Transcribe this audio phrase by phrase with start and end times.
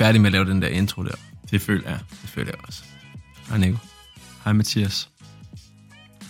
[0.00, 1.14] er færdige med at lave den der intro der.
[1.50, 1.98] Det føler jeg.
[2.22, 2.82] Det føler jeg også.
[3.48, 3.78] Hej Nico.
[4.44, 5.08] Hej Mathias.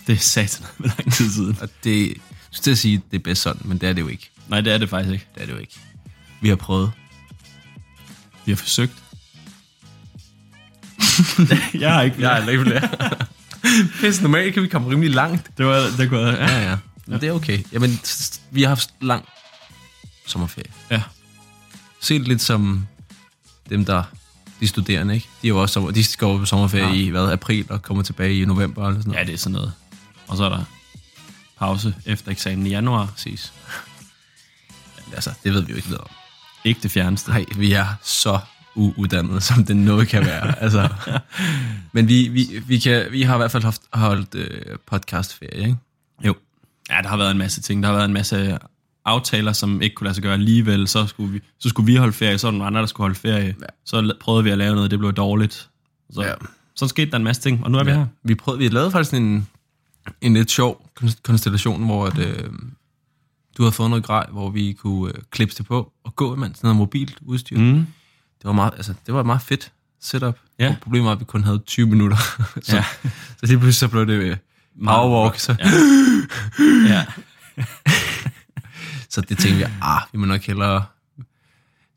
[0.07, 1.57] Det er satan med lang tid siden.
[1.61, 2.15] Og det, jeg
[2.51, 4.29] skulle til at sige, det er bedst sådan, men det er det jo ikke.
[4.47, 5.27] Nej, det er det faktisk ikke.
[5.35, 5.79] Det er det jo ikke.
[6.41, 6.91] Vi har prøvet.
[8.45, 8.93] Vi har forsøgt.
[11.81, 12.89] jeg har ikke Jeg har ikke flere.
[14.01, 15.57] Pisse, normalt kan vi komme rimelig langt.
[15.57, 16.45] Det var det kunne ja.
[16.45, 16.77] Ja, ja.
[17.07, 17.63] Men det er okay.
[17.71, 17.99] Jamen,
[18.51, 19.25] vi har haft lang
[20.25, 20.71] sommerferie.
[20.91, 21.01] ja.
[22.01, 22.87] Se det lidt som
[23.69, 24.03] dem, der
[24.59, 25.27] de studerende, ikke?
[25.41, 26.93] De, er jo også, sommer- de skal over på sommerferie Ja.
[26.93, 29.19] i hvad, april og kommer tilbage i november eller sådan noget.
[29.19, 29.73] Ja, det er sådan noget.
[30.27, 30.63] Og så er der
[31.59, 33.05] pause efter eksamen i januar.
[33.05, 33.53] præcis.
[35.13, 36.09] Altså, det ved vi jo ikke noget om.
[36.63, 37.29] Ikke det fjerneste.
[37.31, 38.39] Nej, vi er så
[38.75, 40.59] uuddannede, som det noget kan være.
[40.63, 40.89] altså.
[41.91, 45.75] Men vi, vi, vi, kan, vi har i hvert fald haft, holdt øh, podcastferie, ikke?
[46.25, 46.35] Jo.
[46.89, 47.83] Ja, der har været en masse ting.
[47.83, 48.57] Der har været en masse
[49.09, 50.87] aftaler, som ikke kunne lade sig gøre alligevel.
[50.87, 53.05] Så skulle vi, så skulle vi holde ferie, så var der nogle andre, der skulle
[53.05, 53.55] holde ferie.
[53.61, 53.65] Ja.
[53.85, 55.69] Så prøvede vi at lave noget, det blev dårligt.
[56.13, 56.33] Så, Ja.
[56.75, 58.05] så skete der en masse ting, og nu er vi her.
[58.23, 59.47] Vi, prøvede, vi lavede faktisk en,
[60.21, 62.49] en lidt sjov kon- konstellation, hvor at, øh,
[63.57, 66.57] du havde fået noget grej, hvor vi kunne øh, klippe det på og gå imens
[66.57, 67.57] sådan noget mobilt udstyr.
[67.57, 67.73] Mm.
[68.37, 69.71] Det, var meget, altså, det var et meget fedt
[70.01, 70.37] setup.
[70.59, 70.67] Ja.
[70.69, 72.17] Og Problemet var, at vi kun havde 20 minutter.
[72.61, 72.83] så, Ja.
[73.37, 74.37] så lige pludselig så blev det øh,
[74.85, 75.39] powerwalk.
[75.39, 75.65] Så, Ja.
[76.95, 77.05] ja.
[79.09, 80.85] så det tænkte jeg, ah, vi må nok hellere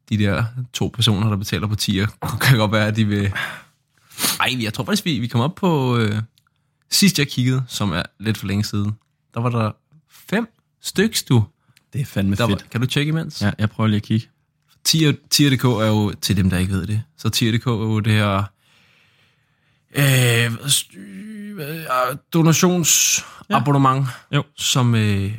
[0.08, 2.06] de der to personer, der betaler på tier,
[2.42, 3.32] kan godt være, at de vil...
[4.40, 5.96] Ej, jeg tror faktisk, vi, vi kom op på...
[5.98, 6.22] Øh,
[6.90, 8.92] sidst jeg kiggede, som er lidt for længe siden,
[9.34, 9.70] der var der
[10.10, 10.46] fem
[10.80, 11.44] styks, du.
[11.92, 12.70] Det er fandme Der var, fedt.
[12.70, 13.42] kan du tjekke imens?
[13.42, 14.26] Ja, jeg prøver lige at kigge.
[14.84, 18.12] Tier, tier.dk er jo, til dem, der ikke ved det, så tier.dk er jo det
[18.12, 18.42] her
[19.94, 20.52] øh,
[21.58, 24.36] øh, donationsabonnement, Ja.
[24.36, 24.42] Jo.
[24.56, 25.32] som øh,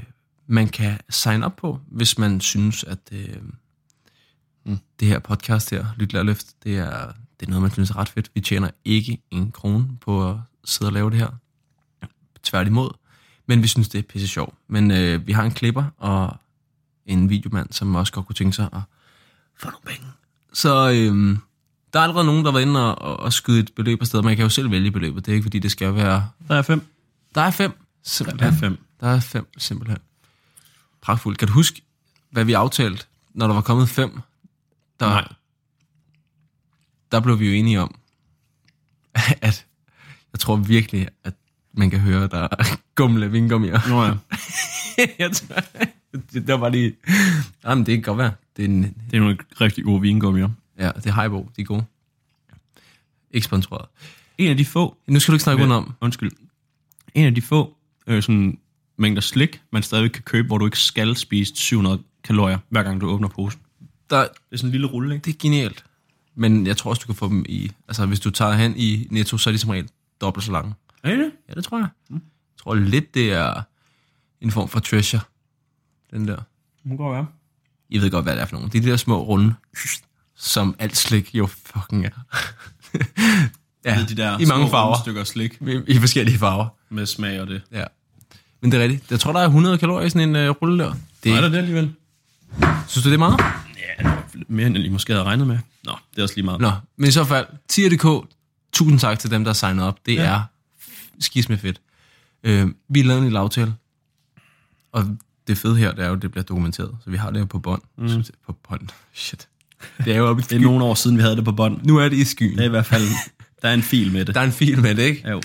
[0.47, 3.37] man kan sign up på, hvis man synes, at øh,
[4.65, 4.77] mm.
[4.99, 7.97] det her podcast her, Lyt Lær Løft, det er, det er noget, man synes er
[7.97, 8.31] ret fedt.
[8.33, 11.29] Vi tjener ikke en krone på at sidde og lave det her.
[12.43, 12.89] Tværtimod.
[13.45, 14.55] Men vi synes, det er pisse sjovt.
[14.67, 16.37] Men øh, vi har en klipper og
[17.05, 18.81] en videomand, som også godt kunne tænke sig at
[19.59, 20.07] få nogle penge.
[20.53, 21.37] Så øh,
[21.93, 24.21] der er allerede nogen, der var inde og, og, og skyde et beløb afsted.
[24.21, 25.25] Man kan jo selv vælge beløbet.
[25.25, 26.29] Det er ikke, fordi det skal være...
[26.47, 26.81] Der er fem.
[27.35, 27.71] Der er fem.
[27.71, 28.53] Der Simpelthen.
[28.53, 28.77] er fem.
[29.01, 29.97] Der er fem, simpelthen.
[31.03, 31.37] Pragtfuldt.
[31.37, 31.81] Kan du huske,
[32.29, 34.21] hvad vi aftalte, når der var kommet fem?
[34.99, 35.27] Der, Nej.
[37.11, 37.95] der blev vi jo enige om,
[39.41, 39.65] at
[40.33, 41.33] jeg tror virkelig, at
[41.73, 43.79] man kan høre, der er gumle vingummier.
[43.89, 44.13] Nå ja.
[45.19, 45.55] jeg tror,
[46.33, 46.95] det var bare lige...
[47.63, 48.33] Jamen, det kan godt være.
[48.57, 50.49] Det er, en, Det er nogle rigtig gode vingummier.
[50.79, 51.83] ja, det er Haibo, de er gode.
[53.31, 53.85] Ikke sponsoreret.
[54.37, 54.97] En af de få...
[55.07, 55.93] Nu skal du ikke snakke udenom.
[56.01, 56.31] Undskyld.
[57.13, 57.77] En af de få
[58.07, 58.57] øh, sådan,
[58.97, 63.01] mængder slik, man stadig kan købe, hvor du ikke skal spise 700 kalorier, hver gang
[63.01, 63.61] du åbner posen.
[64.09, 65.25] Der, Det er sådan en lille rulle, ikke?
[65.25, 65.83] det er genialt.
[66.35, 67.71] Men jeg tror også, du kan få dem i...
[67.87, 69.89] Altså, hvis du tager hen i Netto, så er de som regel
[70.21, 70.73] dobbelt så lange.
[71.03, 71.31] Er det?
[71.49, 71.87] Ja, det tror jeg.
[72.09, 72.19] Jeg
[72.63, 73.61] tror lidt, det er
[74.41, 75.21] en form for treasure.
[76.11, 76.35] Den der.
[76.35, 76.45] Det
[76.85, 77.27] må godt være.
[77.89, 78.69] I ved godt, hvad det er for nogle.
[78.71, 79.53] Det er de der små runde,
[80.35, 82.09] som alt slik jo fucking er.
[83.85, 84.97] ja, de der i mange farver.
[85.01, 86.67] stykker slik I, I forskellige farver.
[86.89, 87.61] med smag og det.
[87.71, 87.83] Ja.
[88.63, 89.11] Men det er rigtigt.
[89.11, 90.93] Jeg tror, der er 100 kalorier i sådan en uh, rulle der.
[91.23, 91.93] Det, Er der det alligevel?
[92.87, 93.39] Synes du, det er meget?
[94.03, 94.11] Ja,
[94.47, 95.57] mere end jeg måske havde regnet med.
[95.85, 96.61] Nå, det er også lige meget.
[96.61, 98.27] Nå, men i så fald, tier.dk,
[98.73, 99.97] tusind tak til dem, der har signet op.
[100.05, 100.23] Det Ja.
[100.23, 100.41] er
[101.19, 101.81] skisme fedt.
[102.43, 103.73] Øh, vi har lavet en lille aftale,
[104.91, 106.91] og det fede her, det er jo, at det bliver dokumenteret.
[107.03, 107.81] Så vi har det jo på bånd.
[107.97, 108.23] Mm.
[108.45, 108.89] På bånd.
[109.13, 109.47] Shit.
[110.05, 110.61] Det er jo oppe i Det er skyen.
[110.61, 111.79] nogle år siden, vi havde det på bånd.
[111.83, 112.51] Nu er det i skyen.
[112.51, 113.03] Det er i hvert fald...
[113.61, 114.35] Der er en fil med det.
[114.35, 115.29] Der er en fil med det, ikke?
[115.29, 115.41] Jo.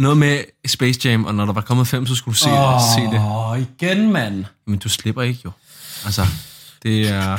[0.00, 2.80] Noget med Space Jam, og når der var kommet fem, så skulle du se, oh.
[2.96, 3.20] se det.
[3.20, 4.44] Åh, igen, mand.
[4.66, 5.50] Men du slipper ikke jo.
[6.04, 6.26] Altså,
[6.82, 7.38] det er...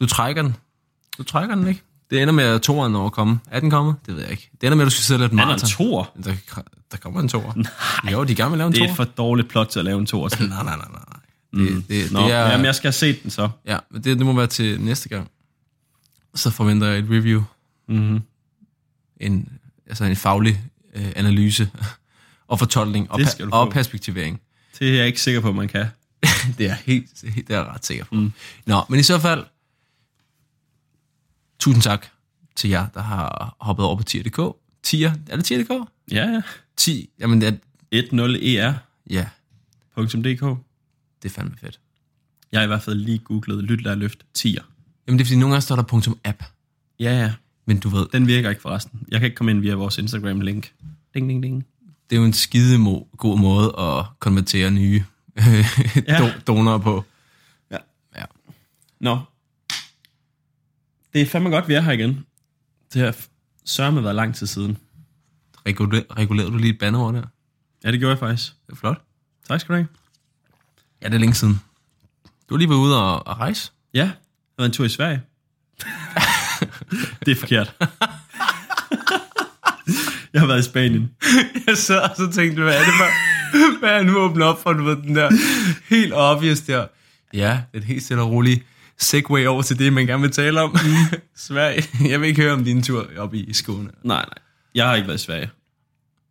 [0.00, 0.56] Du trækker den.
[1.18, 1.82] Du trækker den, ikke?
[2.10, 3.38] Det ender med, at toeren når at komme.
[3.50, 3.94] Er den kommet?
[4.06, 4.50] Det ved jeg ikke.
[4.60, 5.68] Det ender med, at du skal sidde lidt Han er en maraton.
[5.68, 6.10] tor.
[6.24, 6.34] Der,
[6.92, 7.52] der kommer en toer.
[8.12, 8.90] Jo, de er gerne med at lave en Det er toer.
[8.90, 10.18] et for dårligt plot til at lave en til.
[10.18, 10.86] Nej, nej, nej, nej.
[10.90, 11.64] nej.
[11.68, 13.48] Det, det, Nå, det er, jamen jeg skal have set den så.
[13.66, 15.30] ja, men det, det må være til næste gang.
[16.34, 17.42] Så forventer jeg et review.
[17.88, 18.22] Mm-hmm.
[19.20, 19.48] En,
[19.88, 20.60] altså en faglig
[20.96, 21.70] øh, analyse
[22.48, 24.40] og fortolkning og, pa- og perspektivering.
[24.78, 25.86] Det er jeg ikke sikker på, man kan.
[26.58, 28.14] det er helt, helt det er jeg ret sikker på.
[28.14, 28.32] Mm.
[28.66, 29.44] Nå, men i så fald,
[31.58, 32.06] tusind tak
[32.56, 34.56] til jer, der har hoppet over på tier.dk.
[34.82, 35.88] Tier, er det tier.dk?
[36.10, 36.40] Ja, ja.
[36.76, 37.52] 10, jamen det er,
[37.94, 38.72] 10er.dk.
[39.10, 39.28] ja,
[41.22, 41.80] det er fandme fedt.
[42.52, 44.64] Jeg har i hvert fald lige googlet Lyt, lær, løft 10'er.
[45.06, 45.82] Jamen det er fordi, nogle gange står der
[46.24, 46.42] app,
[47.00, 47.32] Ja, ja.
[47.66, 49.02] Men du ved, Den virker ikke forresten.
[49.08, 50.72] Jeg kan ikke komme ind via vores Instagram-link.
[51.14, 51.66] Ding, ding, ding.
[52.10, 55.04] det er jo en skide mo- god måde at konvertere nye
[56.08, 56.18] Ja.
[56.18, 57.04] do- donorer på.
[57.70, 57.76] Ja.
[58.16, 58.24] Ja.
[59.00, 59.18] Nå.
[61.12, 62.26] Det er fandme godt, vi er her igen.
[62.92, 63.16] Det har
[63.64, 64.78] sørme været lang tid siden.
[65.66, 67.22] Reguler, regulerede du lige et bandeord der?
[67.84, 68.52] Ja, det gjorde jeg faktisk.
[68.66, 69.02] Det er flot.
[69.48, 69.88] Tak skal du have.
[71.02, 71.60] Ja, det er længe siden.
[72.48, 73.72] Du har lige været ude og, og rejse.
[73.94, 74.14] Ja, jeg har
[74.58, 75.20] været en tur i Sverige.
[77.26, 77.74] det er forkert.
[80.32, 81.10] jeg har været i Spanien.
[81.66, 84.72] Jeg sad og så tænkte, hvad er det for, hvad er nu åbnet op for,
[84.72, 85.30] du ved, den der
[85.88, 86.86] helt obvious der.
[87.34, 88.62] Ja, det er et helt stille og roligt
[88.98, 90.76] segue over til det, man gerne vil tale om.
[91.36, 91.84] Sverige.
[92.08, 93.90] Jeg vil ikke høre om din tur op i Skåne.
[94.04, 94.38] Nej, nej.
[94.74, 95.50] Jeg har ikke været i Sverige.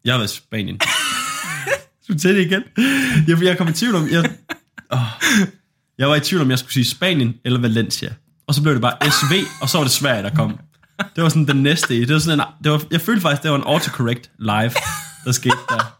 [0.06, 0.80] Jeg har været i Spanien.
[2.04, 2.64] Skulle til det igen?
[3.28, 4.08] Jeg, jeg kom i tvivl om...
[4.12, 4.32] Jeg,
[4.94, 5.00] åh,
[5.98, 8.14] jeg var i tvivl om, jeg skulle sige Spanien eller Valencia.
[8.48, 10.60] Og så blev det bare SV, og så var det Sverige, der kom.
[11.16, 12.00] Det var sådan den næste.
[12.00, 14.72] Det var sådan en, det var, jeg følte faktisk, det var en autocorrect live,
[15.26, 16.00] der skete der.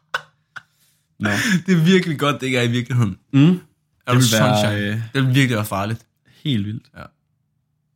[1.20, 1.30] Nå.
[1.66, 3.18] Det er virkelig godt, det ikke er i virkeligheden.
[3.34, 3.60] Mm.
[4.08, 6.06] Er Det vil være, øh, Det vil virkelig være farligt.
[6.44, 6.86] Helt vildt.
[6.98, 7.04] Ja.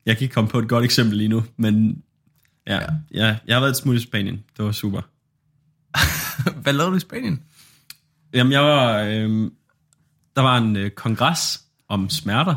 [0.06, 2.04] Jeg kan ikke komme på et godt eksempel lige nu, men
[2.68, 2.88] ja, ja.
[3.12, 4.44] ja jeg har været et smut i Spanien.
[4.58, 5.02] Det var super.
[6.64, 7.44] Hvad lavede du i Spanien?
[8.34, 9.00] Jamen, jeg var...
[9.00, 9.52] Øh,
[10.36, 12.56] der var en øh, kongres om smerter,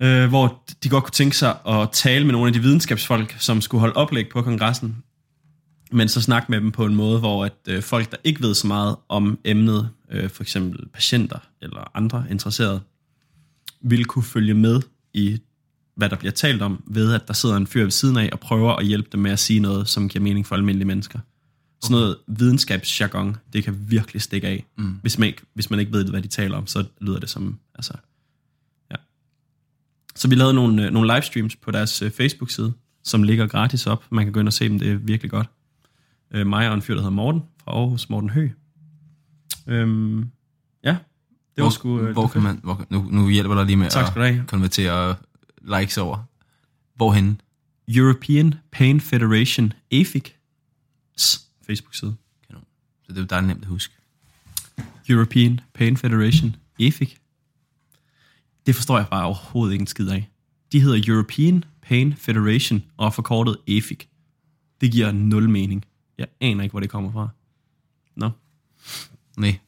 [0.00, 3.60] øh, hvor de godt kunne tænke sig at tale med nogle af de videnskabsfolk, som
[3.60, 4.96] skulle holde oplæg på kongressen,
[5.92, 8.54] men så snakke med dem på en måde, hvor at øh, folk, der ikke ved
[8.54, 12.80] så meget om emnet, øh, for eksempel patienter eller andre interesserede,
[13.80, 14.80] ville kunne følge med
[15.14, 15.38] i,
[15.96, 18.40] hvad der bliver talt om, ved at der sidder en fyr ved siden af og
[18.40, 21.18] prøver at hjælpe dem med at sige noget, som giver mening for almindelige mennesker.
[21.82, 24.64] Sådan noget videnskabsjargon, det kan virkelig stikke af.
[24.78, 24.98] Mm.
[25.02, 27.58] Hvis, man ikke, hvis man ikke ved, hvad de taler om, så lyder det som...
[27.74, 27.92] Altså.
[30.16, 32.72] Så vi lavede nogle, øh, nogle livestreams på deres øh, Facebook-side,
[33.02, 34.04] som ligger gratis op.
[34.10, 35.46] Man kan gå ind og se dem, det er virkelig godt.
[36.30, 38.48] Øh, mig og en fyr, der hedder Morten, fra Aarhus, Morten Hø.
[39.66, 40.30] Øhm,
[40.84, 40.98] ja, det
[41.56, 42.00] var hvor, sgu...
[42.00, 45.16] øh, hvor kan man, hvor, nu, nu hjælper dig lige med Tak at konvertere
[45.62, 46.18] likes over.
[46.94, 47.40] Hvorhen?
[47.88, 52.14] European Pain Federation, AFIC's Facebook-side.
[53.06, 53.94] Så det er jo dejligt nemt at huske.
[55.08, 57.16] European Pain Federation, EFIC.
[58.66, 60.30] Det forstår jeg bare overhovedet ikke en skid af.
[60.72, 64.06] De hedder European Pain Federation og er forkortet EFIC.
[64.80, 65.84] Det giver nul mening.
[66.18, 67.28] Jeg aner ikke, hvor det kommer fra.
[68.16, 68.30] Nå.
[69.36, 69.58] Nej,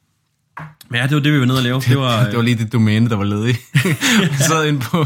[0.89, 1.81] Men ja, det var det, vi var nede og lave.
[1.81, 3.57] Det var, det var lige det domæne, der var ledigt.
[4.21, 5.03] Jeg sad inde på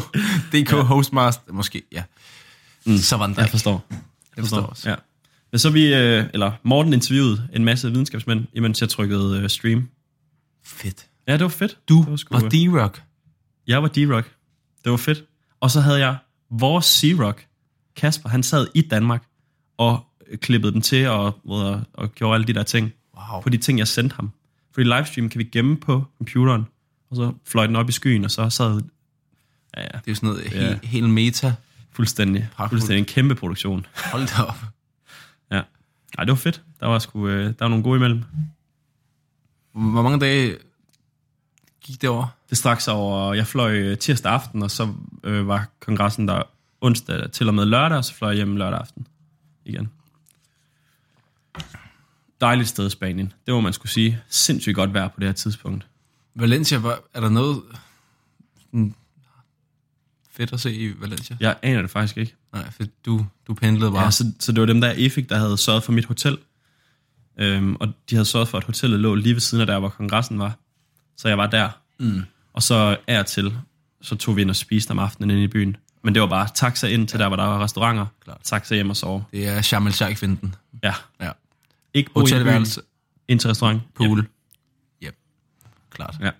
[0.51, 0.81] DK ja.
[0.81, 2.03] Hostmaster, måske, ja.
[2.85, 2.97] Mm.
[2.97, 3.87] Så var den der jeg forstår.
[4.35, 4.89] Jeg forstår også.
[4.89, 4.95] Ja.
[5.51, 9.89] Men så vi, øh, eller Morten interviewede en masse videnskabsmænd, imens jeg trykkede øh, stream.
[10.63, 11.07] Fedt.
[11.27, 11.77] Ja, det var fedt.
[11.89, 13.01] Du det var sgu, var øh, D-Rock.
[13.71, 14.29] Jeg var D-Rock.
[14.83, 15.23] Det var fedt.
[15.59, 16.17] Og så havde jeg
[16.49, 17.47] vores C-Rock,
[17.95, 19.23] Kasper, han sad i Danmark
[19.77, 22.93] og klippede dem til og, og, og gjorde alle de der ting
[23.31, 23.41] Wow.
[23.41, 24.31] på de ting, jeg sendte ham.
[24.73, 26.65] Fordi livestream kan vi gemme på computeren,
[27.09, 28.81] og så fløj den op i skyen, og så sad...
[29.77, 30.67] Ja, ja, Det er jo sådan noget Ja.
[30.67, 31.53] helt, helt meta.
[31.91, 32.47] fuldstændig.
[32.55, 32.69] Pragtfuldt.
[32.81, 33.85] Fuldstændig en kæmpe produktion.
[34.11, 34.55] Hold da op.
[35.51, 35.61] Ja.
[36.17, 36.61] Ej, det var fedt.
[36.79, 38.23] Der var sgu, øh, der var nogle gode imellem.
[39.71, 40.57] Hvor mange dage
[41.81, 42.27] gik det over?
[42.51, 44.93] Det straks over, jeg fløj øh, tirsdag aften, og så
[45.23, 46.43] øh, var kongressen der
[46.81, 49.07] onsdag til og med lørdag, og så fløj jeg hjem lørdag aften
[49.65, 49.89] igen.
[52.41, 53.33] Dejligt sted Spanien.
[53.45, 54.21] Det må man skulle sige.
[54.29, 55.87] Sindssygt godt vejr på det her tidspunkt.
[56.35, 57.61] Valencia, var, er der noget
[58.59, 58.95] sådan,
[60.31, 61.37] fedt at se i Valencia?
[61.39, 62.35] Jeg aner det faktisk ikke.
[62.53, 64.03] Nej, for du, du pendlede bare.
[64.03, 66.37] Ja, så, så det var dem der EFIC, der havde sørget for mit hotel.
[67.37, 69.89] Øhm, og de havde sørget for, at hotellet lå lige ved siden af der, hvor
[69.89, 70.57] kongressen var.
[71.17, 71.69] Så jeg var der.
[71.99, 72.21] Mm.
[72.53, 73.53] Og så er til,
[74.01, 75.77] så tog vi ind og spiste om aftenen inde i byen.
[76.03, 78.05] Men det var bare taxa ind til der, hvor der var restauranter.
[78.23, 78.37] Klart.
[78.43, 79.23] Taxa hjem og sove.
[79.31, 80.93] Det er Sharm el sheikh finden Ja.
[81.21, 81.31] Ja.
[81.93, 82.81] Ikke bo Hotelværelse,
[83.27, 83.81] ind til restaurant.
[83.95, 84.27] pool.
[85.03, 85.15] Yep.
[85.91, 86.15] Klart.
[86.21, 86.31] Ja.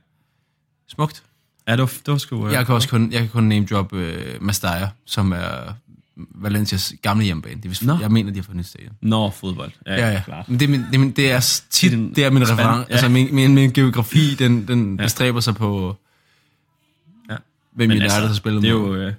[0.87, 1.23] Smukt.
[1.67, 2.47] Ja, det var, det var sgu...
[2.47, 4.01] øh, Jeg kan også kun, jeg kan kun name drop uh,
[4.41, 5.73] Mastaya, som er
[6.35, 7.61] Valencias gamle hjemmebane.
[7.63, 7.97] Det er, Nå.
[8.01, 8.93] jeg mener, de har fundet et stadion.
[9.01, 9.71] Nå, fodbold.
[9.85, 10.21] Ja, Ja, ja.
[10.25, 10.49] klart.
[10.49, 12.43] Men det, er min, det, er min, det er tit, Det er det er min
[12.43, 12.85] reference.
[12.89, 12.93] ja.
[12.93, 15.03] Altså min, min, min geografi, den, den Ja.
[15.03, 15.95] bestræber sig på,
[17.29, 17.35] Ja.
[17.75, 18.87] hvem Men United altså, har spillet det er, mod.
[18.87, 19.13] jo, øh,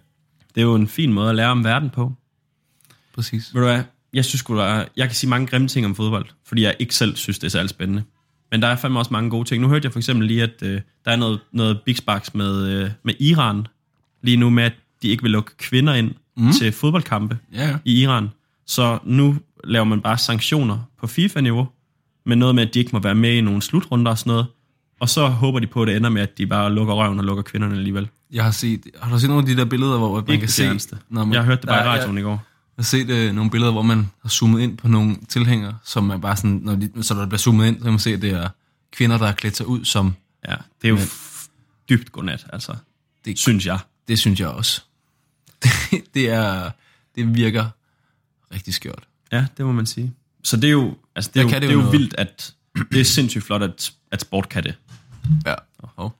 [0.54, 2.12] det er jo en fin måde at lære om verden på.
[3.14, 3.54] Præcis.
[3.54, 3.82] Ved du hvad?
[4.12, 6.94] Jeg synes der er, jeg kan sige mange grimme ting om fodbold, fordi jeg ikke
[6.94, 8.02] selv synes, det er særlig spændende.
[8.50, 9.62] Men der er fandme også mange gode ting.
[9.62, 12.66] Nu hørte jeg for eksempel lige, at øh, der er noget, noget big sparks med,
[12.68, 13.66] øh, med Iran
[14.22, 16.52] lige nu med, at de ikke vil lukke kvinder ind mm.
[16.52, 17.76] til fodboldkampe Ja, ja.
[17.84, 18.28] i Iran.
[18.66, 21.68] Så nu laver man bare sanktioner på FIFA-niveau,
[22.26, 24.46] med noget med, at de ikke må være med i nogle slutrunder og sådan noget.
[25.00, 27.24] Og så håber de på, at det ender med, at de bare lukker røven og
[27.24, 28.08] lukker kvinderne alligevel.
[28.32, 30.70] Jeg har set, har du set nogle af de der billeder, hvor man Ikke kan
[30.72, 30.96] det se...
[31.08, 32.30] Når man, Jeg hørte det bare i der er- radioen i går.
[32.30, 32.38] Jeg
[32.76, 36.16] har set øh, nogle billeder, hvor man har zoomet ind på nogle tilhængere, som er
[36.16, 38.30] bare sådan, når de, så der bliver zoomet ind, så kan man se, at det
[38.30, 38.48] er
[38.92, 40.14] kvinder, der har klædt sig ud som,
[40.48, 40.98] Ja, det er jo
[41.88, 42.74] dybt godnat, altså.
[43.24, 43.78] Det- synes jeg.
[44.08, 44.82] det synes jeg også.
[46.14, 46.70] det, er,
[47.14, 47.70] det virker
[48.54, 49.04] rigtig skørt.
[49.32, 50.14] Ja, det må man sige.
[50.42, 51.92] Så det er jo, altså det er jo, det det er jo noget.
[51.92, 52.54] vildt, at
[52.92, 54.74] det er sindssygt flot, at, at sport kan det.
[55.46, 55.54] Ja.
[55.96, 56.10] Oh.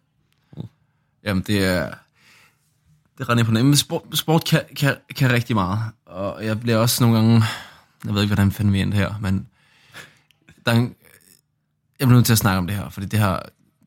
[1.25, 1.94] Jamen, det er...
[3.18, 3.68] Det er ret imponerende.
[3.68, 5.80] Men sport, sport kan, kan, kan rigtig meget.
[6.06, 7.44] Og jeg bliver også nogle gange...
[8.04, 9.46] Jeg ved ikke, hvordan fanden vi endte her, men...
[10.66, 10.94] Der er en,
[12.00, 13.38] jeg bliver nødt til at snakke om det her, fordi det her...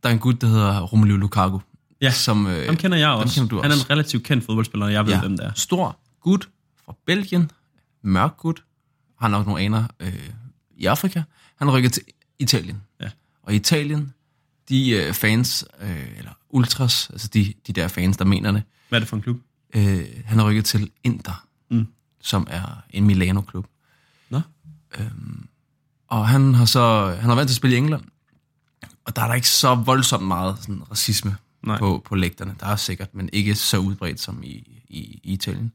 [0.04, 1.60] Der er en gut, der hedder Romelu Lukaku.
[2.06, 3.36] Ja, som, øh, Ham kender jeg også.
[3.36, 3.86] kender du Han er også.
[3.86, 5.20] en relativt kendt fodboldspiller, og jeg ved, ja.
[5.20, 5.52] hvem det er.
[5.56, 6.50] Stor gut
[6.86, 7.52] fra Belgien.
[8.02, 8.64] Mørk gut.
[9.20, 10.30] Har nok nogle aner øh,
[10.78, 11.24] i Afrika.
[11.56, 12.04] Han rykker til
[12.40, 12.82] Italien.
[13.02, 13.10] Ja.
[13.44, 14.14] Og i Italien,
[14.70, 18.98] de øh, fans, øh, eller ultras, altså de, de der fans, der mener det, Hvad
[18.98, 19.38] er det for en klub?
[19.76, 21.88] øh, han er rykket til Inter, Mm.
[22.22, 23.68] som er en Milano-klub.
[24.30, 24.42] Nå?
[26.08, 28.04] Og han har så han har været til at spille i England,
[29.06, 31.36] og der er der ikke så voldsomt meget sådan, racisme
[31.66, 31.80] Nej.
[31.80, 32.56] på, på lægterne.
[32.60, 35.72] Der er sikkert, men ikke så udbredt som i, i, i Italien.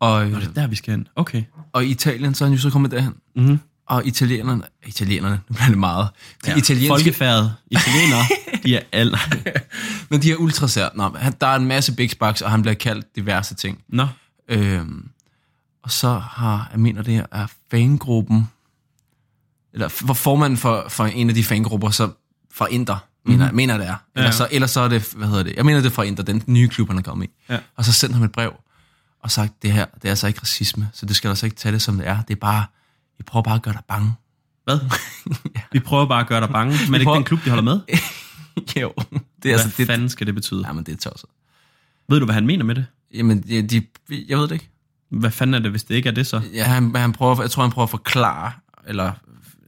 [0.00, 1.08] Og, Nå, det er der, vi skal hen.
[1.16, 1.42] Okay.
[1.72, 3.14] og i Italien, så er han jo så kommet derhen.
[3.36, 3.58] Mm-hmm.
[3.86, 6.08] Og italienerne, italienerne, nu bliver det meget.
[6.44, 7.54] De ja, italienske, Folkefærdet.
[7.70, 8.22] Italienere,
[8.64, 9.18] de er alle...
[10.10, 12.62] men de her ultras her, nå, han, der er en masse big bucks, og han
[12.62, 13.84] bliver kaldt diverse ting.
[13.88, 14.06] Nå,
[14.50, 15.08] Øhm,
[15.82, 18.48] og så har, jeg mener det her, er fangruppen,
[19.72, 22.10] eller for formanden for, for en af de fangrupper, så
[22.52, 22.96] fra mener,
[23.26, 23.54] mm.
[23.54, 23.94] mener jeg, det er.
[23.94, 24.22] Eller, Mhm.
[24.24, 24.30] ja.
[24.30, 26.42] så, eller så er det, hvad hedder det, jeg mener det er fra Inter, den
[26.46, 27.30] nye klub, han er kommet i.
[27.48, 27.58] Ja.
[27.76, 28.52] Og så sendte han et brev,
[29.22, 31.56] og sagt, det her, det er altså ikke racisme, så det skal du altså ikke
[31.56, 32.22] tage det, som det er.
[32.22, 32.64] Det er bare,
[33.18, 34.12] vi prøver bare at gøre dig bange.
[34.64, 34.78] hvad?
[35.72, 36.72] Vi prøver bare at gøre dig bange.
[36.72, 37.80] Men er det ikke prøver- den klub, de holder med?
[38.82, 40.64] jo, det er Hvad altså, det, fanden skal det betyde?
[40.66, 41.30] jamen, det er tosset.
[42.08, 42.86] Ved du, hvad han mener med det?
[43.14, 43.82] Jamen, de, de,
[44.28, 44.68] jeg ved det ikke.
[45.10, 46.42] Hvad fanden er det, hvis det ikke er det så?
[46.54, 48.52] Ja, han, han prøver, jeg tror, han prøver at forklare,
[48.86, 49.12] eller,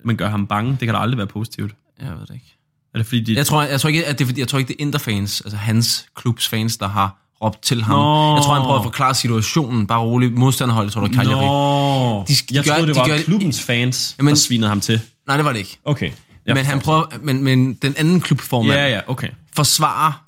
[0.05, 0.71] Man gør ham bange.
[0.71, 1.75] Det kan da aldrig være positivt.
[2.01, 2.59] jeg ved det ikke.
[2.95, 3.35] Er det fordi, de...
[3.35, 5.57] Jeg tror, jeg tror ikke, at det fordi, jeg tror ikke, det er Interfans, altså
[5.57, 7.99] hans klubs fans, der har råbt til ham.
[7.99, 8.35] Nå.
[8.35, 9.87] Jeg tror, han prøver at forklare situationen.
[9.87, 10.33] Bare roligt.
[10.35, 11.47] Modstanderholdet, tror du, Cagliari.
[11.47, 14.37] Nå, De- de, de jeg gør- troede, det de var gør- klubbens fans, Jamen- der
[14.37, 15.01] svinede ham til.
[15.27, 15.79] Nej, det var det ikke.
[15.85, 16.11] Okay.
[16.47, 19.29] Ja, men han prøver, men, men den anden klubformand Ja, ja, okay.
[19.57, 20.25] forsvarer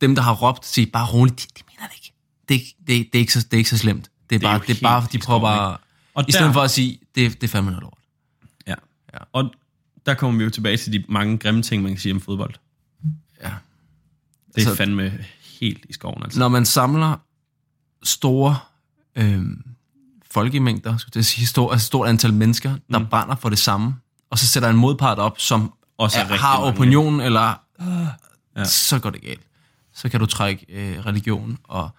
[0.00, 2.12] dem, der har råbt, siger bare roligt, de, de mener det ikke.
[2.48, 4.10] Det er, ikke- det, det, er ikke så, det er ikke så slemt.
[4.30, 5.76] Det er, er bare, det er bare, de prøver bare...
[6.14, 7.94] Og I stedet der- for at sige, det, det er fandme noget lort.
[8.66, 8.74] Ja.
[9.14, 9.18] Ja.
[9.32, 9.50] Og
[10.06, 12.54] der kommer vi jo tilbage til de mange grimme ting, man kan sige om fodbold.
[13.42, 13.48] Ja.
[13.48, 13.52] Det
[14.54, 15.18] er Altså- fandme
[15.60, 16.38] helt i skoven, altså.
[16.38, 17.16] Når man samler
[18.02, 18.58] store
[19.16, 19.62] øhm,
[20.30, 23.06] folkemængder, skulle jeg sige, stor, altså stort antal mennesker, der mm.
[23.06, 23.94] brænder for det samme,
[24.30, 26.72] og så sætter en modpart op, som Også er har mange.
[26.74, 28.06] opinion, eller Ja.
[28.56, 28.64] ja.
[28.64, 29.40] så går det galt.
[29.94, 31.90] Så kan du trække øh, religion og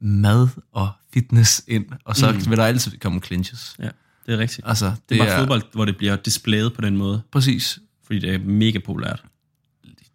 [0.00, 2.50] mad og fitness ind, og så mm.
[2.50, 3.76] vil der altid komme clinches.
[3.78, 3.88] Ja,
[4.26, 4.68] det er rigtigt.
[4.68, 7.78] Altså, det, Det er bare er fodbold, hvor det bliver displayet på den måde, præcis.
[8.06, 9.22] fordi det er mega populært.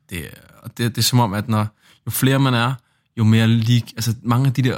[0.09, 0.29] Det er,
[0.61, 1.67] og det, det er som om, at når
[2.05, 2.73] jo flere man er,
[3.17, 4.77] jo mere lig, altså mange af de der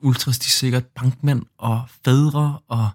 [0.00, 2.88] ultras, de er sikkert bankmænd og fædre og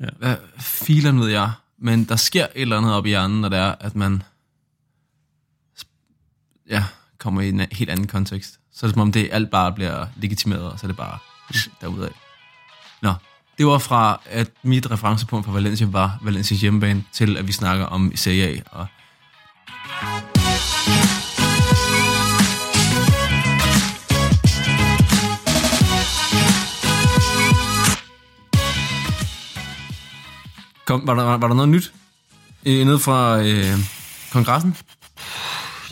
[0.00, 0.06] Ja.
[0.18, 1.52] hvad filen ved jeg.
[1.78, 4.22] Men der sker et eller andet op i hjernen, når det er, at man
[6.70, 6.84] ja,
[7.18, 8.58] kommer i en helt anden kontekst.
[8.72, 11.18] Så er det som om, det alt bare bliver legitimeret, og så er det bare
[11.80, 12.08] derudad.
[13.58, 17.86] Det var fra, at mit referencepunkt for Valencia var Valencias hjemmebane, til at vi snakker
[17.86, 18.60] om Serie A.
[18.70, 18.86] Og
[30.84, 31.92] Kom, var, der, var der noget nyt
[32.66, 33.78] øh, nede fra øh,
[34.32, 34.76] kongressen?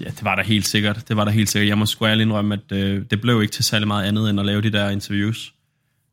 [0.01, 1.09] Ja, det var der helt sikkert.
[1.09, 1.69] Det var der helt sikkert.
[1.69, 4.41] Jeg må sgu ærligt indrømme, at øh, det blev ikke til særlig meget andet, end
[4.41, 5.53] at lave de der interviews.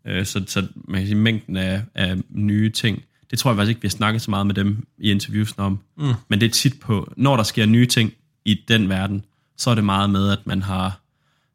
[0.08, 3.70] Øh, så, så man kan sige, mængden af, af nye ting, det tror jeg faktisk
[3.70, 5.80] ikke, vi har snakket så meget med dem i interviewsene om.
[5.98, 6.14] Mm.
[6.28, 8.14] Men det er tit på, når der sker nye ting
[8.46, 9.26] i den verden,
[9.58, 11.00] så er det meget med, at man har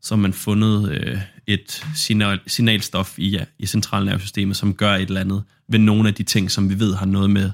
[0.05, 5.03] så har man fundet øh, et signal, signalstof i, ja, i centralnervesystemet, som gør et
[5.03, 7.51] eller andet ved nogle af de ting, som vi ved har noget med,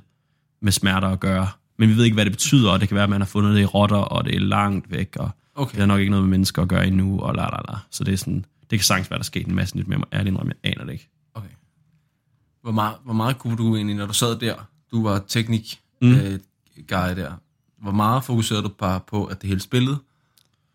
[0.63, 1.49] med smerter at gøre.
[1.79, 3.55] Men vi ved ikke, hvad det betyder, og det kan være, at man har fundet
[3.55, 5.71] det i rotter, og det er langt væk, og Okay.
[5.71, 7.79] det har nok ikke noget med mennesker at gøre endnu, og la la la.
[7.91, 9.99] Så det er sådan, det kan sagtens være, der er sket en masse nyt med
[9.99, 10.07] mig.
[10.13, 11.09] Ærligt indrømme, jeg aner det ikke.
[11.35, 11.49] Okay.
[12.63, 14.55] Hvor meget, hvor meget kunne du egentlig, når du sad der,
[14.91, 16.15] du var teknik mm.
[16.15, 16.41] øh,
[16.89, 17.33] guy der,
[17.83, 19.99] hvor meget fokuserede du bare på, at det hele spillede,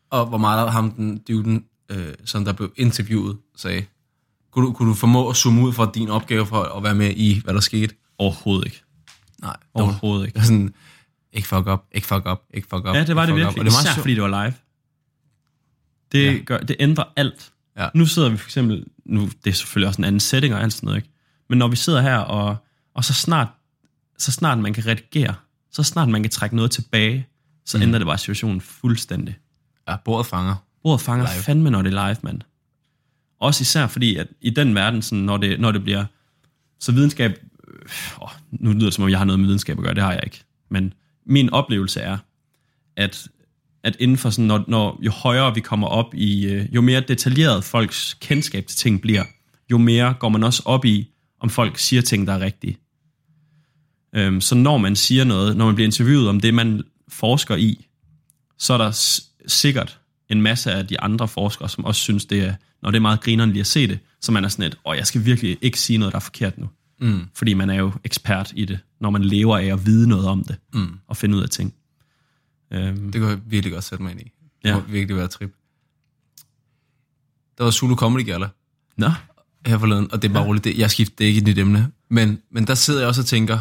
[0.10, 3.86] og hvor meget ham den duden, øh, som der blev interviewet, sagde,
[4.52, 7.12] kunne du, kunne du formå at zoome ud fra din opgave for at være med
[7.16, 7.96] i, hvad der skete?
[8.18, 8.82] Overhovedet ikke.
[9.42, 10.48] Nej, Overhovedet det ikke.
[10.48, 10.74] sådan,
[11.34, 12.96] ikke fuck up, ikke fuck up, ikke fuck up.
[12.96, 13.60] Ja, det var det virkelig.
[13.60, 14.54] Og det var Især fordi det var live.
[16.12, 16.44] Det, ja.
[16.44, 17.52] gør, det ændrer alt.
[17.78, 17.90] Ja.
[17.94, 20.74] Nu sidder vi for eksempel, nu, det er selvfølgelig også en anden setting og alt
[20.74, 21.10] sådan noget, ikke?
[21.50, 22.56] men når vi sidder her, og,
[22.94, 23.48] og så, snart,
[24.18, 25.36] så snart man kan redigere,
[25.72, 27.28] så snart man kan trække noget tilbage,
[27.66, 27.84] så mm.
[27.84, 29.38] ændrer det bare situationen fuldstændig.
[29.88, 30.56] Ja, bordet fanger.
[30.84, 31.44] Ordet fanger live.
[31.44, 32.42] fandme, når det er live, mand.
[33.40, 36.06] Også især fordi, at i den verden, sådan, når, det, når det bliver...
[36.80, 37.32] Så videnskab...
[37.68, 40.04] Øh, åh, nu lyder det, som om jeg har noget med videnskab at gøre, det
[40.04, 40.44] har jeg ikke.
[40.70, 40.94] Men
[41.26, 42.18] min oplevelse er,
[42.96, 43.28] at,
[43.86, 47.02] at inden for sådan, når, når, jo højere vi kommer op i, øh, jo mere
[47.02, 49.24] detaljeret folks kendskab til ting bliver,
[49.72, 52.78] jo mere går man også op i, om folk siger ting, der er rigtige.
[54.16, 57.86] Øhm, så når man siger noget, når man bliver interviewet om det, man forsker i,
[58.58, 60.00] så er der s- sikkert
[60.30, 63.22] en masse af de andre forskere, som også synes, det er, når det er meget
[63.22, 65.80] grineren lige at se det, så man er sådan et, åh, jeg skal virkelig ikke
[65.80, 66.70] sige noget, der er forkert nu.
[67.02, 67.20] Mm.
[67.36, 70.44] Fordi man er jo ekspert i det, når man lever af at vide noget om
[70.44, 70.88] det, Mm.
[71.08, 71.74] og finde ud af ting.
[72.72, 74.24] Øhm, Det kunne jeg virkelig godt sætte mig ind i.
[74.64, 74.76] Det Ja.
[74.76, 75.54] må virkelig være trip.
[77.58, 78.50] Der var Zulu Comedy Gala
[78.98, 79.10] Nå,
[79.66, 80.48] her forleden, og det er bare ja.
[80.50, 81.92] roligt, det, jeg skifter det er ikke et nyt emne.
[82.10, 83.60] Men, men der sidder jeg også og tænker,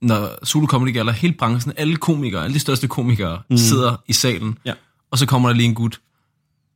[0.00, 3.56] når Zulu Comedy Gala, hele branchen, alle komikere, alle de største komikere, mm.
[3.56, 4.72] sidder i salen, Ja.
[5.10, 6.00] og så kommer der lige en gut,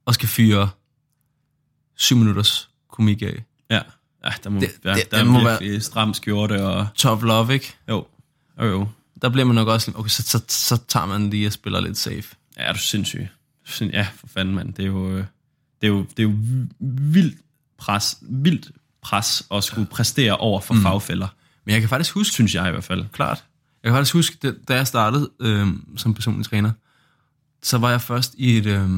[0.07, 0.71] og skal fyre
[1.97, 3.45] syv minutters komik af.
[3.71, 3.81] ja.
[4.25, 7.23] Ja, der må, Det- være, det- der det er må virkelig stram skjorte, og Top
[7.23, 7.75] love, ikke?
[7.89, 8.07] jo,
[8.61, 8.89] jo, jo.
[9.23, 11.99] Der bliver man nok også, okay, så, så, så tager man lige og spiller lidt
[11.99, 12.23] safe.
[12.57, 13.29] Ja, er du sindssyg.
[13.69, 14.75] Sind- Ja, for fanden, mand.
[14.75, 15.25] Det er jo, øh,
[15.81, 16.35] det er jo, det er jo
[16.81, 17.37] vildt
[17.79, 18.71] pres, vildt
[19.03, 20.83] pres at skulle præstere over for mm.
[20.83, 21.29] fagfælder,
[21.65, 23.05] Men jeg kan faktisk huske, synes jeg i hvert fald.
[23.13, 23.45] klart.
[23.83, 26.73] Jeg kan faktisk huske, da, jeg startede øh, som personlig træner,
[27.63, 28.89] så var jeg først i et, øh,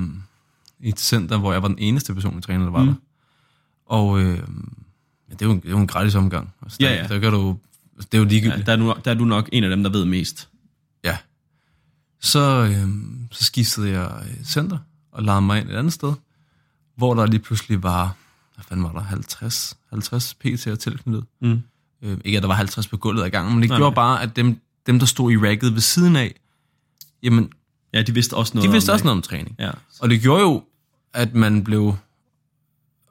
[0.80, 2.86] i et center, hvor jeg var den eneste personlige træner, der var mm.
[2.88, 2.94] der.
[3.86, 4.36] Og øh,
[5.28, 6.54] ja, det, er jo, det jo en gratis omgang.
[6.62, 7.06] Altså, Ja, der, ja.
[7.08, 7.58] Der kan du,
[8.04, 8.66] det er jo Ja, ligegyldigt.
[8.66, 10.48] der, er du, der er du nok en af dem, der ved mest.
[11.04, 11.16] Ja.
[12.20, 12.88] Så, øh,
[13.30, 14.78] så skiftede jeg øh, center
[15.12, 16.12] og lagde mig ind et andet sted,
[16.96, 18.16] hvor der lige pludselig var,
[18.54, 21.24] hvad fanden var der, 50, 50 PT'er tilknyttet.
[21.40, 21.62] Mm.
[22.02, 23.94] Øh, ikke at der var 50 på gulvet ad gangen, men det Nej, gjorde nej.
[23.94, 26.34] bare, at dem, dem, der stod i racket ved siden af,
[27.22, 27.52] jamen,
[27.94, 29.56] Ja, de vidste også noget de vidste om også noget om træning.
[29.58, 29.70] Ja.
[30.00, 30.64] Og det gjorde jo,
[31.14, 31.96] at man blev,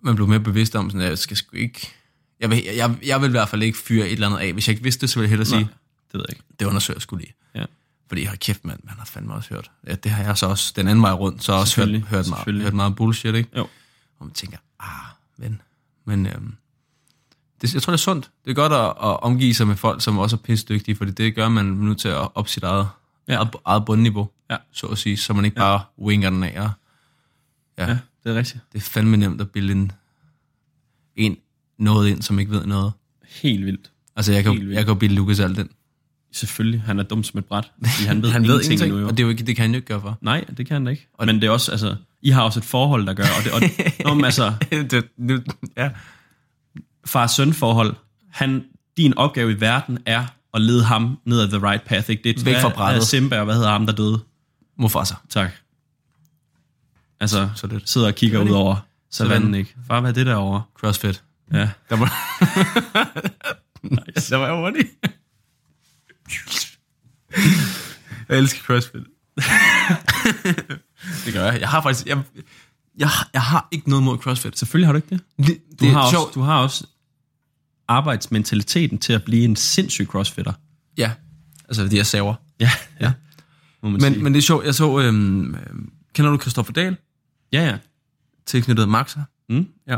[0.01, 1.93] man blev mere bevidst om, sådan, at jeg skal sgu ikke...
[2.41, 4.53] Jeg vil, jeg, jeg vil i hvert fald ikke fyre et eller andet af.
[4.53, 5.69] Hvis jeg ikke vidste det, så ville jeg hellere sige, Nej,
[6.11, 6.43] det ved jeg ikke.
[6.59, 7.33] det undersøger jeg sgu lige.
[7.55, 7.65] Ja.
[8.07, 9.71] Fordi har kæft, mand, man har fandme også hørt.
[9.87, 12.61] Ja, det har jeg så også den anden vej rundt, så også hørt, hørt, meget,
[12.61, 13.49] hørt meget bullshit, ikke?
[13.57, 13.67] Jo.
[14.19, 14.87] Og man tænker, ah,
[15.37, 15.61] ven.
[16.05, 16.55] Men øhm,
[17.61, 18.31] det, jeg tror, det er sundt.
[18.45, 21.35] Det er godt at, at omgive sig med folk, som også er pissedygtige, fordi det
[21.35, 22.87] gør man nu til at op sit eget,
[23.27, 23.33] Ja.
[23.35, 24.57] eget, eget bundniveau, Ja.
[24.71, 25.65] så at sige, så man ikke ja.
[25.77, 26.61] bare winger den af.
[26.61, 26.69] Og,
[27.77, 28.59] ja, Ja, ja, det er rigtigt.
[28.73, 29.91] det er fandme nemt at bilde en,
[31.15, 31.37] en
[31.83, 32.91] noget ind, som ikke ved noget.
[33.41, 33.91] Helt vildt.
[34.15, 34.75] Altså, jeg kan, Helt vildt.
[34.75, 35.69] jeg kan jo bilde Lukas alt den.
[36.33, 37.71] Selvfølgelig, han er dum som et bræt.
[37.95, 39.07] Fordi han ved, Han ved ingenting, ingenting, endnu, jo.
[39.07, 40.17] og det, er jo ikke, det kan han jo ikke gøre for.
[40.21, 41.07] Nej, det kan han ikke.
[41.13, 43.51] Og Men det er også, altså, I har også et forhold, der gør, og det,
[43.51, 43.61] og,
[44.05, 45.43] Nå, men altså, det, det,
[45.77, 45.89] ja.
[47.05, 47.95] far-søn forhold,
[48.31, 48.63] han,
[48.97, 52.09] din opgave i verden er at lede ham ned ad the right path.
[52.09, 52.23] Ikke?
[52.23, 53.03] Det er, Væk fra brættet.
[53.07, 54.19] Simba, og hvad hedder ham, der døde?
[54.77, 55.15] Mufasa.
[55.29, 55.51] Tak.
[57.19, 57.89] Altså, Så lidt.
[57.89, 58.57] sidder og kigger Det ud det.
[58.57, 58.75] over
[59.11, 59.75] savannen, ikke?
[59.87, 60.61] Far, hvad er det derovre?
[60.79, 61.23] Crossfit.
[61.53, 61.69] Ja.
[61.89, 62.11] Der var...
[63.83, 64.29] nice.
[64.29, 64.85] Der var jeg hurtig.
[68.29, 69.01] jeg elsker CrossFit.
[71.25, 71.61] det gør jeg.
[71.61, 72.07] Jeg har faktisk...
[72.07, 72.21] Jeg,
[72.97, 74.59] jeg, jeg har ikke noget mod CrossFit.
[74.59, 75.21] Selvfølgelig har du ikke det.
[75.37, 75.47] Det,
[75.79, 76.35] Du, det har, også, sjovt.
[76.35, 76.87] du har også
[77.87, 80.53] arbejdsmentaliteten til at blive en sindssyg crossfitter.
[80.97, 81.11] Ja.
[81.67, 82.35] Altså, fordi jeg saver.
[82.59, 83.13] Ja, ja.
[83.83, 84.23] Men, sige.
[84.23, 84.65] men det er sjovt.
[84.65, 84.99] Jeg så...
[84.99, 86.97] Øhm, øhm, kender du Christoffer Dahl?
[87.53, 87.77] ja, ja.
[88.45, 89.19] Tilknyttet Maxa.
[89.49, 89.67] Mm.
[89.87, 89.97] Ja.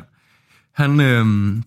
[0.73, 1.63] Han, øhm,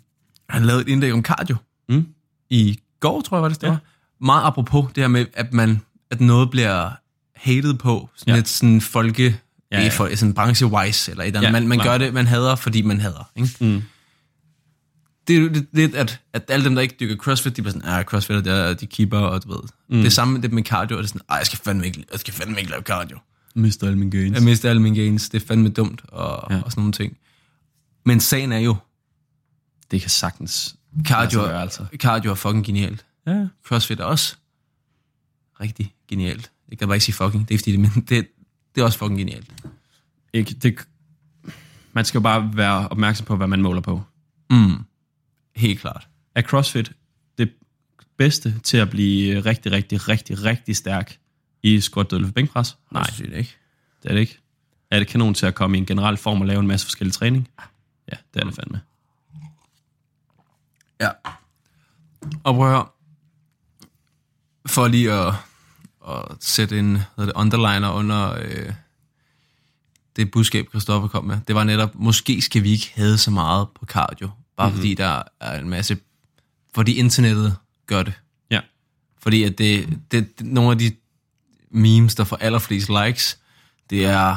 [0.48, 1.56] han lavede et indlæg om cardio.
[1.88, 2.06] Mm.
[2.50, 3.70] i går, tror jeg var det, det Ja.
[3.70, 3.80] var.
[4.20, 6.90] Meget apropos det her med, at man at noget bliver
[7.36, 8.36] hated på, sådan Ja.
[8.36, 9.40] lidt sådan folke,
[9.72, 9.88] Ja, ja.
[9.88, 11.42] For, sådan branche-wise, eller et eller andet.
[11.42, 13.30] Ja, man, man gør det, man hader, fordi man hader.
[13.36, 13.50] Ikke?
[13.60, 13.82] Mm.
[15.28, 18.04] Det er lidt, at, at alle dem, der ikke dykker CrossFit, de bliver sådan, ah,
[18.04, 19.60] CrossFit, det er, de keeper, og du ved.
[19.88, 19.96] Mm.
[19.96, 21.86] Det er samme med det med cardio, og det er sådan, ej, jeg skal fandme
[21.86, 23.18] ikke, jeg skal fandme ikke lave cardio.
[23.54, 24.34] Mister alle mine gains.
[24.34, 26.60] Jeg mister alle mine gains, det er fandme dumt, og, ja.
[26.62, 27.16] og sådan nogle ting.
[28.06, 28.76] Men sagen er jo,
[29.90, 31.86] Det kan sagtens cardio, gøre, altså.
[31.96, 33.06] cardio er fucking genialt.
[33.26, 33.46] Ja.
[33.64, 34.36] CrossFit er også
[35.60, 36.50] rigtig genialt.
[36.68, 38.28] Jeg kan bare ikke sige fucking, det er fordi det, men det,
[38.74, 39.50] det er også fucking genialt.
[40.32, 40.88] Ikke, det,
[41.92, 44.02] man skal jo bare være opmærksom på, hvad man måler på.
[44.50, 44.84] Mm.
[45.56, 46.08] Helt klart.
[46.34, 46.92] Er CrossFit
[47.38, 47.52] det
[48.16, 51.18] bedste til at blive rigtig, rigtig, rigtig, rigtig stærk
[51.62, 52.76] i squat, dødløft, bænkpres?
[52.92, 53.56] Nej, det ikke.
[54.02, 54.38] det er det ikke.
[54.90, 57.12] Er det kanon til at komme i en generel form og lave en masse forskellige
[57.12, 57.48] træning?
[58.12, 58.80] Ja, det er det fandme.
[61.00, 61.10] Ja.
[62.44, 62.86] Og prøv at høre.
[64.66, 65.34] For lige at,
[66.08, 68.72] at sætte en hvad det, underliner under øh,
[70.16, 71.38] det budskab, Christoffer kom med.
[71.48, 74.30] Det var netop, måske skal vi ikke have så meget på cardio.
[74.56, 74.78] Bare mm-hmm.
[74.80, 75.98] fordi der er en masse...
[76.74, 77.56] Fordi internettet
[77.86, 78.12] gør det.
[78.50, 78.60] Ja.
[79.18, 80.96] Fordi at det, det, det nogle af de
[81.70, 83.38] memes, der får allerflest likes,
[83.90, 84.36] det er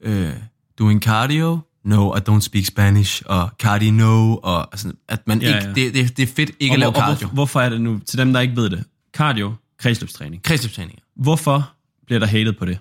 [0.00, 0.32] øh,
[0.78, 5.46] doing cardio, no, I don't speak Spanish, og Cardi no, og altså, at man Ja,
[5.56, 5.74] ikke, ja.
[5.74, 7.26] Det, det, det er fedt ikke Og, at lave og cardio.
[7.26, 10.42] hvor, hvorfor er det nu, til dem, der ikke ved det, cardio, kredsløbstræning.
[10.42, 11.02] Kredsløbstræninger.
[11.16, 11.70] Hvorfor
[12.06, 12.78] bliver der hated på det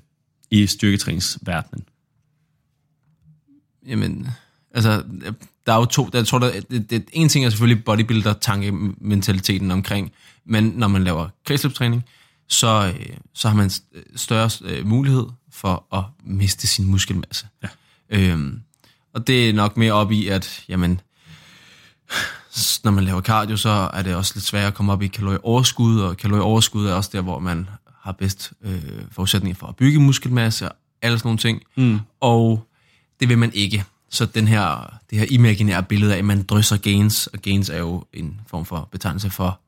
[0.51, 1.85] i styrketræningsverdenen?
[3.87, 4.27] Jamen,
[4.73, 5.03] altså,
[5.65, 9.71] der er jo to, der, jeg tror, der, det, det, en ting er selvfølgelig bodybuilder-tankementaliteten
[9.71, 10.11] omkring,
[10.45, 12.03] men når man laver kredsløbstræning,
[12.47, 17.47] så, øh, så har man st- større øh, mulighed for at miste sin muskelmasse.
[17.63, 17.67] Ja.
[18.09, 18.61] Øhm,
[19.17, 21.01] og det er nok mere op i, at jamen,
[22.83, 25.99] når man laver cardio, så er det også lidt sværere at komme op i kalorieoverskud,
[25.99, 27.69] og kalorieoverskud er også der, hvor man
[28.01, 31.61] har bedst øh, forudsætninger for at bygge muskelmasse og alle sådan nogle ting.
[31.75, 31.99] Mm.
[32.19, 32.67] Og
[33.19, 33.83] det vil man ikke.
[34.09, 37.77] Så den her, det her imaginære billede af, at man drysser gains, og gains er
[37.77, 39.59] jo en form for betegnelse for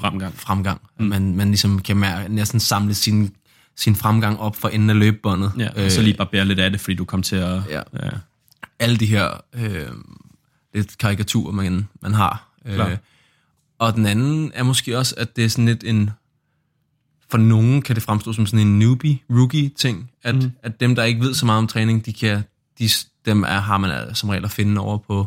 [0.00, 0.34] Fremgang.
[0.38, 0.80] fremgang.
[0.98, 1.06] Mm.
[1.06, 3.34] Man, man ligesom kan mærke, næsten samle sin,
[3.76, 5.52] sin fremgang op for enden af løbebåndet.
[5.58, 7.62] Ja, og så lige bare bære lidt af det, fordi du kom til at...
[7.70, 7.82] ja.
[8.02, 8.08] ja.
[8.78, 9.90] Alle de her øh,
[10.74, 12.48] lidt karikaturer, man, man har.
[12.64, 12.90] Klar.
[12.90, 12.96] Øh,
[13.78, 16.10] og den anden er måske også, at det er sådan lidt en...
[17.28, 20.52] For nogen kan det fremstå som sådan en newbie, rookie-ting, at, mm.
[20.62, 22.42] at dem, der ikke ved så meget om træning, de kan,
[22.78, 22.88] de,
[23.24, 25.26] dem er, har man altså som regel at finde over på,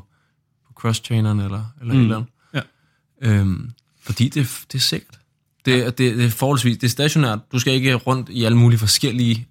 [0.67, 1.99] på cross-traineren eller, eller mm.
[1.99, 2.29] et eller andet.
[2.53, 2.61] Ja.
[3.21, 5.19] Øhm, fordi det, det er sikkert.
[5.65, 5.85] Det, ja.
[5.85, 7.39] det, det er forholdsvis, det er stationært.
[7.51, 9.47] Du skal ikke rundt i alle mulige forskellige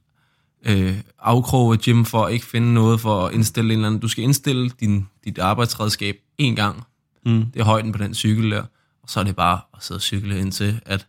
[0.66, 4.00] øh, afkroge af gym for at ikke finde noget for at indstille en eller anden.
[4.00, 6.84] Du skal indstille din, dit arbejdsredskab en gang.
[7.26, 7.44] Mm.
[7.50, 8.62] Det er højden på den cykel der.
[9.02, 11.06] Og så er det bare at sidde og cykle indtil, at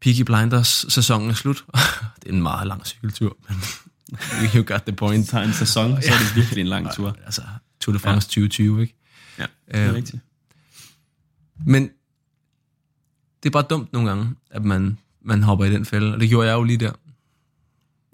[0.00, 1.64] Peaky Blinders sæsonen er slut.
[2.22, 3.56] det er en meget lang cykeltur, men
[4.54, 5.26] you got the point.
[5.30, 7.16] Tager en sæson, så er det virkelig en lang tur.
[7.24, 7.42] Altså,
[7.80, 8.46] Tour de France ja.
[8.46, 8.94] 2020, ikke?
[9.38, 10.22] Ja, det er Øhm, rigtigt.
[11.66, 11.82] Men
[13.42, 16.28] det er bare dumt nogle gange, at man, man hopper i den fælde, og det
[16.28, 16.92] gjorde jeg jo lige der.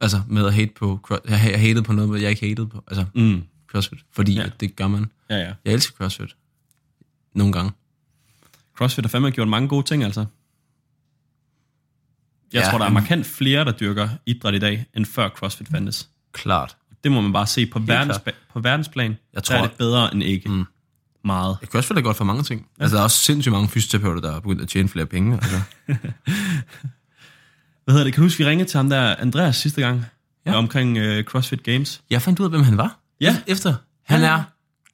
[0.01, 3.43] Altså med at hate på, jeg, hatede på noget, jeg ikke hatede på, altså Mm.
[3.71, 4.47] CrossFit, fordi Ja.
[4.61, 5.07] det gør man.
[5.31, 5.53] Ja, ja.
[5.65, 6.37] Jeg elsker CrossFit.
[7.35, 7.73] Nogle gange.
[8.77, 10.25] CrossFit har fandme gjort mange gode ting, altså.
[12.53, 15.69] Jeg Ja, tror, der er markant flere, der dyrker idræt i dag, end før CrossFit
[15.69, 16.09] fandtes.
[16.33, 16.77] Klart.
[17.05, 18.19] Det må man bare se på, verdens,
[18.53, 19.11] på verdensplan.
[19.11, 20.49] Jeg der tror- er det bedre end ikke.
[20.49, 20.65] Mm.
[21.25, 21.57] Meget.
[21.61, 22.67] Jeg CrossFit er godt for mange ting.
[22.79, 22.83] Ja.
[22.83, 25.35] Altså der er også sindssygt mange fysioterapeuter, der er begyndt at tjene flere penge.
[25.35, 25.61] Altså.
[27.85, 28.15] Hvad hedder det?
[28.15, 30.05] Kan du huske, vi ringede til ham der, Andreas, sidste gang?
[30.47, 30.55] Ja.
[30.55, 32.01] Omkring uh, CrossFit Games.
[32.11, 32.99] Jeg fandt ud af, hvem han var.
[33.21, 33.37] Ja.
[33.47, 33.75] Efter.
[34.03, 34.27] Han Ja.
[34.27, 34.43] er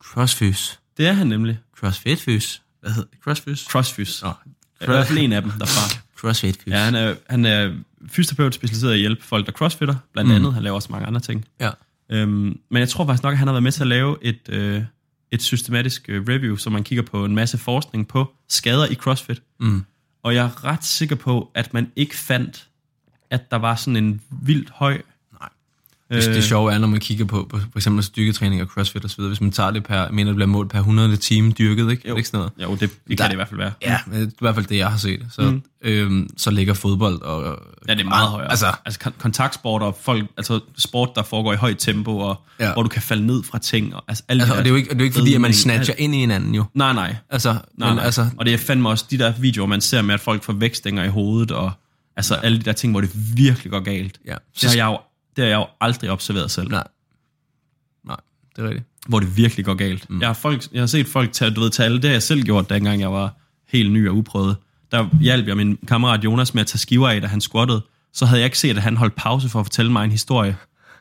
[0.05, 0.81] CrossFys.
[0.97, 1.59] Det er han nemlig.
[1.79, 2.61] CrossFit-fys.
[2.81, 3.19] Hvad hedder det?
[3.25, 3.61] CrossFys?
[3.61, 4.23] Crossfys.
[4.23, 4.29] Nå.
[4.81, 6.01] I hvert fald en af dem derfra.
[6.17, 6.71] CrossFit-fys.
[6.71, 7.73] Ja, han er, han er
[8.09, 10.37] fysioterapeut specialiseret i at hjælpe folk, der crossfitter, blandt mm.
[10.37, 10.55] andet.
[10.55, 11.45] Han laver også mange andre ting.
[11.61, 11.71] ja.
[12.13, 14.41] Øhm, men jeg tror faktisk nok, at han har været med til at lave et,
[14.49, 14.83] øh,
[15.31, 19.43] et systematisk øh, review, så man kigger på en masse forskning på skader i CrossFit.
[19.61, 19.85] Mm.
[20.23, 22.69] Og jeg er ret sikker på, at man ikke fandt,
[23.31, 24.93] at der var sådan en vildt høj...
[25.41, 25.49] Nej.
[26.21, 29.23] Det, det sjove er, når man kigger på, på for eksempel styrketræning og crossfit osv.,
[29.25, 32.09] hvis man tager det per, jeg mener, det bliver målt per 100 time dyrket, ikke?
[32.09, 32.17] Jo.
[32.17, 32.71] Ikke sådan noget?
[32.71, 33.73] Jo, det, det kan Der- det i hvert fald være.
[33.83, 35.27] Ja, det er i hvert fald det, jeg har set.
[35.31, 35.63] Så, mm.
[35.83, 37.59] øhm, så ligger fodbold og...
[37.89, 38.51] Ja, det er meget højere.
[38.51, 42.73] Altså, altså kon- kontaktsport og folk, altså sport, der foregår i højt tempo, og Ja.
[42.73, 43.95] hvor du kan falde ned fra ting.
[43.95, 45.19] Og, altså, alle altså, de og det er jo ikke, og det er jo ikke
[45.19, 46.65] fordi, at man snatcher ind i hinanden jo.
[46.75, 47.17] Nej, nej.
[47.31, 48.05] Altså, nej, men nej.
[48.05, 50.53] altså, Og det er fandme også de der videoer, man ser med, at folk får
[50.53, 51.71] vækstænger i hovedet, og
[52.21, 52.41] altså ja.
[52.41, 54.19] alle de der ting, hvor det virkelig går galt.
[54.27, 54.35] ja.
[54.61, 54.99] Det har jeg jo,
[55.37, 56.69] det har jeg jo aldrig observeret selv.
[56.71, 56.85] Nej.
[58.05, 58.17] Nej,
[58.57, 58.87] det er rigtigt.
[59.09, 60.11] hvor det virkelig går galt.
[60.11, 60.21] Mm.
[60.21, 62.23] Jeg, har folk, jeg har set folk tage, du ved, tage alle, det har jeg
[62.23, 63.35] selv gjort, dengang jeg var
[63.69, 64.57] helt ny og uprøvet.
[64.93, 67.83] Der hjalp jeg min kammerat Jonas med at tage skiver af, da han squattede.
[68.13, 70.57] Så havde jeg ikke set, at han holdt pause for at fortælle mig en historie.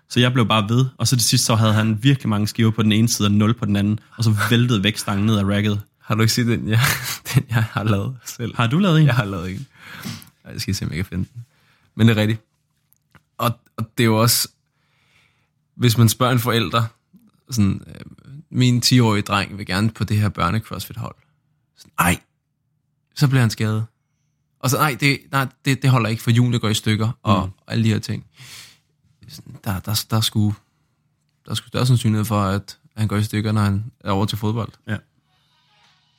[0.09, 2.71] Så jeg blev bare ved, og så til sidst så havde han virkelig mange skiver
[2.71, 5.43] på den ene side og nul på den anden, og så væltede vækstangen ned af
[5.43, 5.81] racket.
[6.03, 6.79] Har du ikke set den, jeg,
[7.33, 8.55] den, jeg har lavet selv?
[8.55, 9.05] Har du lavet en?
[9.05, 9.67] Jeg har lavet en.
[10.49, 11.45] Ej, jeg skal se, om jeg kan finde den.
[11.95, 12.41] Men det er rigtigt.
[13.37, 14.49] Og, og det er jo også,
[15.75, 16.83] hvis man spørger en forælder,
[17.49, 18.01] sådan, øh,
[18.49, 21.15] min 10-årige dreng vil gerne på det her børne-crossfit-hold.
[21.77, 22.19] Sådan, Ej,
[23.15, 23.85] så bliver han skadet.
[24.59, 27.45] Og så, nej, det, nej det, det holder ikke, for julen går i stykker, og,
[27.45, 27.51] mm.
[27.65, 28.25] og alle de her ting.
[29.27, 30.53] Sådan, Der, der, der, er sgu,
[31.45, 34.25] der er sgu større sandsynlighed for, at han går i stykker, når han er over
[34.25, 34.71] til fodbold.
[34.87, 34.97] Ja.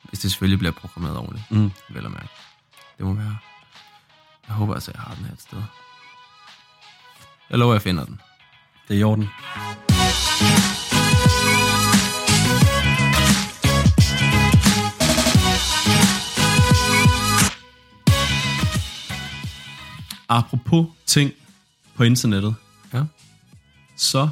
[0.09, 1.71] Hvis det selvfølgelig bliver programmeret ordentligt, Mm.
[1.89, 2.29] vel at mærke.
[2.97, 3.37] Det må være.
[4.51, 5.61] Jeg håber altså, jeg har den her et sted.
[7.49, 8.21] Jeg lover, jeg finder den.
[8.87, 9.29] Det er i orden.
[20.29, 21.31] Apropos ting
[21.95, 22.55] på internettet,
[22.93, 23.03] Ja.
[23.95, 24.29] så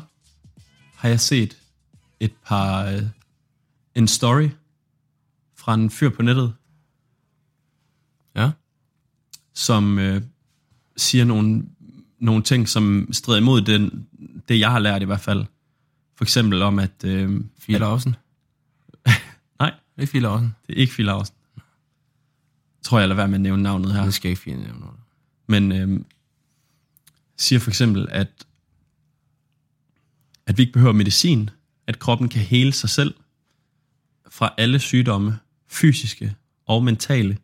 [0.96, 1.58] har jeg set
[2.20, 3.04] et par øh,
[3.96, 4.50] en story
[5.56, 6.54] fra en fyr på nettet,
[8.36, 8.52] Ja.
[9.60, 10.22] Som øh,
[10.98, 11.64] siger nogle,
[12.20, 14.08] nogle ting, som strider imod den,
[14.48, 15.46] det, jeg har lært i hvert fald.
[16.16, 17.04] For eksempel om, at...
[17.06, 18.16] Øh, Fie Larsen.
[19.60, 20.56] Nej, Det er ikke Fie Larsen.
[20.68, 21.36] det er ikke Fie Lausen.
[22.82, 24.04] Tror jeg, lader være med at nævne navnet her.
[24.04, 25.00] Det skal ikke Fie nævne noget.
[25.48, 26.00] Men øh,
[27.38, 28.46] siger for eksempel, at,
[30.46, 31.50] at vi ikke behøver medicin,
[31.88, 33.14] at kroppen kan hele sig selv
[34.30, 37.38] fra alle sygdomme, fysiske og mentale.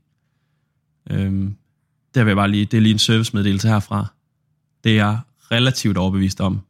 [1.10, 1.56] Øhm,
[2.15, 4.08] der vil jeg bare lige, det er lige en servicemeddelelse herfra.
[4.84, 5.19] Det er jeg
[5.51, 6.62] relativt overbevist om,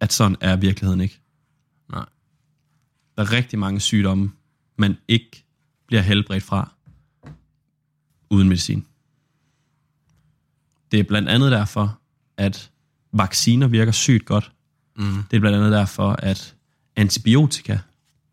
[0.00, 1.20] at sådan er virkeligheden ikke.
[1.90, 2.04] Nej.
[3.16, 4.32] Der er rigtig mange sygdomme,
[4.76, 5.44] man ikke
[5.86, 6.72] bliver helbredt fra
[8.30, 8.86] uden medicin.
[10.92, 11.98] Det er blandt andet derfor,
[12.36, 12.70] at
[13.12, 14.52] vacciner virker sygt godt.
[14.96, 15.22] Mm.
[15.30, 16.54] Det er blandt andet derfor, at
[16.96, 17.78] antibiotika,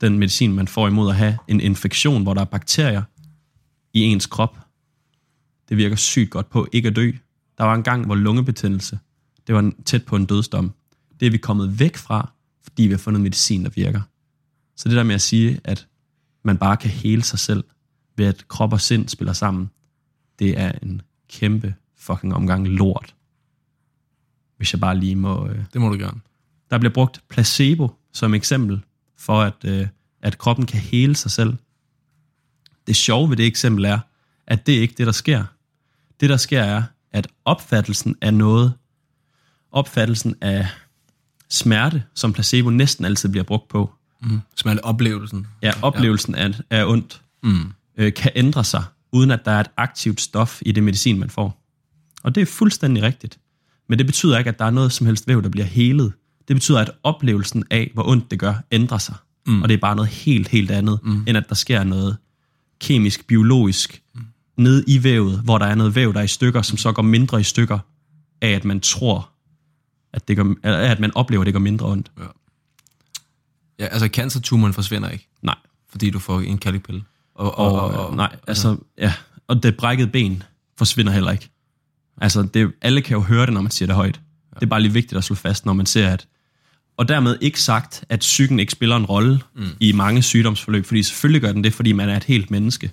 [0.01, 3.04] den medicin, man får imod at have en infektion, hvor der er bakterier
[3.93, 4.58] i ens krop,
[5.72, 7.12] det virker sygt godt på ikke at dø.
[7.58, 9.00] Der var en gang, hvor lungebetændelse,
[9.48, 10.74] det var tæt på en dødsdom.
[11.20, 12.32] Det er vi kommet væk fra,
[12.64, 14.02] fordi vi har fundet medicin, der virker.
[14.76, 15.88] Så det der med at sige, at
[16.44, 17.64] man bare kan hele sig selv,
[18.18, 19.70] ved at krop og sind spiller sammen,
[20.40, 23.16] det er en kæmpe fucking omgang lort.
[24.58, 25.48] Hvis jeg bare lige må...
[25.48, 26.22] Øh, Det må du gerne.
[26.72, 28.82] der bliver brugt placebo som eksempel
[29.18, 29.88] for, at, øh,
[30.22, 31.54] at kroppen kan hele sig selv.
[32.88, 34.00] Det sjove ved det eksempel er,
[34.48, 35.46] at det er ikke det, der sker.
[36.22, 38.74] Det, der sker, er, at opfattelsen af noget,
[39.72, 40.68] opfattelsen af
[41.50, 43.92] smerte, som placebo næsten altid bliver brugt på,
[44.24, 44.40] Mm.
[44.56, 45.48] Som er det oplevelsen.
[45.62, 47.72] ja, oplevelsen af, af ondt, Mm.
[47.98, 51.30] øh, kan ændre sig, uden at der er et aktivt stof i det medicin, man
[51.30, 51.64] får.
[52.24, 53.40] Og det er fuldstændig rigtigt.
[53.90, 56.14] Men det betyder ikke, at der er noget som helst væv, der bliver helet.
[56.48, 59.16] Det betyder, at oplevelsen af, hvor ondt det gør, ændrer sig.
[59.48, 59.62] Mm.
[59.62, 61.24] Og det er bare noget helt, helt andet, mm.
[61.28, 62.18] end at der sker noget
[62.82, 64.01] kemisk, biologisk,
[64.62, 67.02] nede i vævet, hvor der er noget væv, der er i stykker, som så går
[67.02, 67.80] mindre i stykker,
[68.41, 69.30] af at man tror,
[70.13, 72.12] at, det gør, at man oplever, at det går mindre ondt.
[73.80, 75.56] Ja, altså cancertumoren forsvinder ikke, Nej.
[75.89, 77.04] fordi du får en kalkpille.
[77.36, 79.13] Og, Og, og, og, nej, altså, ja.
[79.47, 80.43] Og det brækkede ben
[80.78, 81.50] forsvinder heller ikke.
[82.21, 84.21] Altså, det, alle kan jo høre det, når man siger det højt.
[84.54, 84.60] Ja.
[84.60, 86.28] Det er bare lige vigtigt at slå fast, når man ser, at...
[86.97, 89.65] Og dermed ikke sagt, at psyken ikke spiller en rolle mm.
[89.80, 92.91] i mange sygdomsforløb, fordi selvfølgelig gør den det, fordi man er et helt menneske.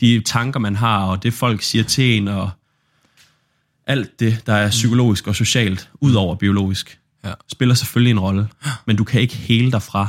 [0.00, 2.50] De tanker, man har, og det folk siger til en, og
[3.86, 7.32] alt det, der er psykologisk og socialt, ud over biologisk, Ja.
[7.52, 8.48] spiller selvfølgelig en rolle.
[8.86, 10.08] Men du kan ikke hele dig fra.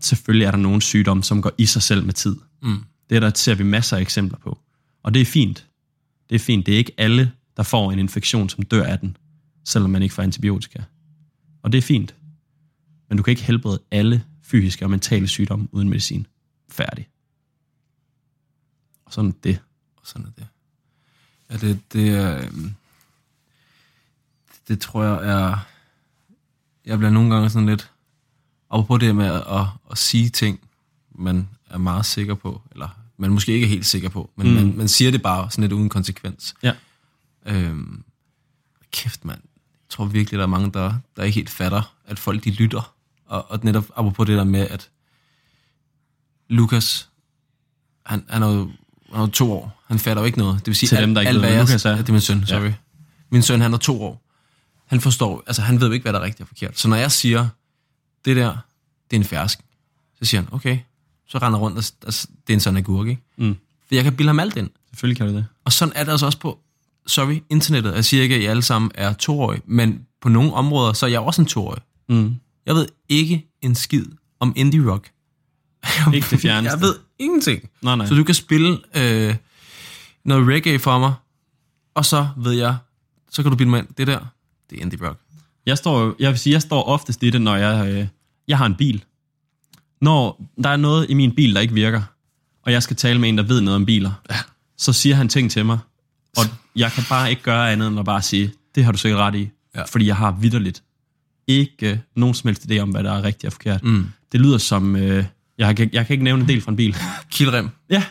[0.00, 2.36] Selvfølgelig er der nogle sygdomme, som går i sig selv med tid.
[2.62, 2.78] Mm.
[3.10, 4.58] Det der ser vi masser af eksempler på.
[5.02, 5.66] Og det er fint.
[6.30, 6.66] Det er fint.
[6.66, 9.16] Det er ikke alle, der får en infektion, som dør af den,
[9.64, 10.82] selvom man ikke får antibiotika.
[11.62, 12.14] Og det er fint.
[13.08, 16.26] Men du kan ikke helbrede alle fysiske og mentale sygdomme uden medicin.
[16.70, 17.06] Færdig.
[19.06, 19.60] Og sådan er det.
[19.96, 20.46] Og sådan er det.
[21.50, 22.44] Ja, det, det er...
[22.44, 22.74] øhm,
[24.68, 25.58] Det tror jeg er...
[26.84, 27.90] Jeg bliver nogle gange sådan lidt...
[28.68, 30.60] Og på det med at, at, at sige ting,
[31.10, 34.54] man er meget sikker på, eller man måske ikke er helt sikker på, men mm.
[34.54, 36.54] man, man siger det bare sådan lidt uden konsekvens.
[36.62, 36.72] Ja.
[37.46, 38.04] Øhm,
[38.90, 39.40] kæft, mand.
[39.64, 42.94] Jeg tror virkelig, der er mange, der, der ikke helt fatter, at folk de lytter.
[43.26, 44.90] Og, og netop apropos det der med, at
[46.48, 47.08] Lukas,
[48.06, 48.70] han, han er jo
[49.16, 49.82] han er to år.
[49.88, 50.58] Han fatter jo ikke noget.
[50.58, 51.96] Det vil sige, Til dem, der ikke alt, ved, hvad jeg- Lukas er.
[51.96, 52.64] Det er min søn, sorry.
[52.64, 52.72] Ja.
[53.30, 54.22] Min søn, han er to år.
[54.86, 56.78] Han forstår, altså han ved jo ikke, hvad der er rigtigt og forkert.
[56.78, 57.48] Så når jeg siger,
[58.24, 58.56] det der,
[59.10, 59.58] det er en fersk,
[60.18, 60.78] så siger han, okay.
[61.28, 63.22] Så render rundt, og, og s- det er en sådan agurk, ikke?
[63.36, 63.56] Mm.
[63.88, 64.70] For jeg kan bilde ham alt ind.
[64.90, 65.46] Selvfølgelig kan du det.
[65.64, 66.58] Og sådan er det altså også på,
[67.06, 67.94] sorry, internettet.
[67.94, 71.10] Jeg siger ikke, at I alle sammen er toårige, men på nogle områder, så er
[71.10, 71.82] jeg også en toårig.
[72.08, 72.34] Mm.
[72.66, 74.04] Jeg ved ikke en skid
[74.40, 75.10] om indie rock.
[76.14, 76.72] Ikke det fjerneste.
[76.74, 77.68] Jeg ved ingenting.
[77.82, 78.06] Nej, nej.
[78.06, 79.34] Så du kan spille øh,
[80.24, 81.14] noget reggae for mig,
[81.94, 82.76] og så ved jeg,
[83.30, 84.18] så kan du bilde mig ind, det der,
[84.70, 85.20] det er indie rock.
[85.66, 88.06] Jeg står, jeg vil sige, jeg står oftest i det, når jeg, øh,
[88.48, 89.04] jeg har en bil.
[90.00, 92.02] Når der er noget i min bil, der ikke virker,
[92.62, 94.36] og jeg skal tale med en, der ved noget om biler, ja.
[94.78, 95.78] så siger han ting til mig,
[96.36, 96.44] og
[96.76, 99.34] jeg kan bare ikke gøre andet end at bare sige, det har du sikkert ret
[99.34, 99.84] i, Ja.
[99.84, 100.82] fordi jeg har vidderligt
[101.46, 103.82] ikke øh, nogen som helst idé om, hvad der er rigtigt og forkert.
[103.84, 104.06] Mm.
[104.32, 105.24] Det lyder som, øh,
[105.58, 106.96] jeg, kan, jeg kan ikke nævne en del fra en bil.
[107.30, 107.68] Kildrem.
[107.90, 108.04] ja,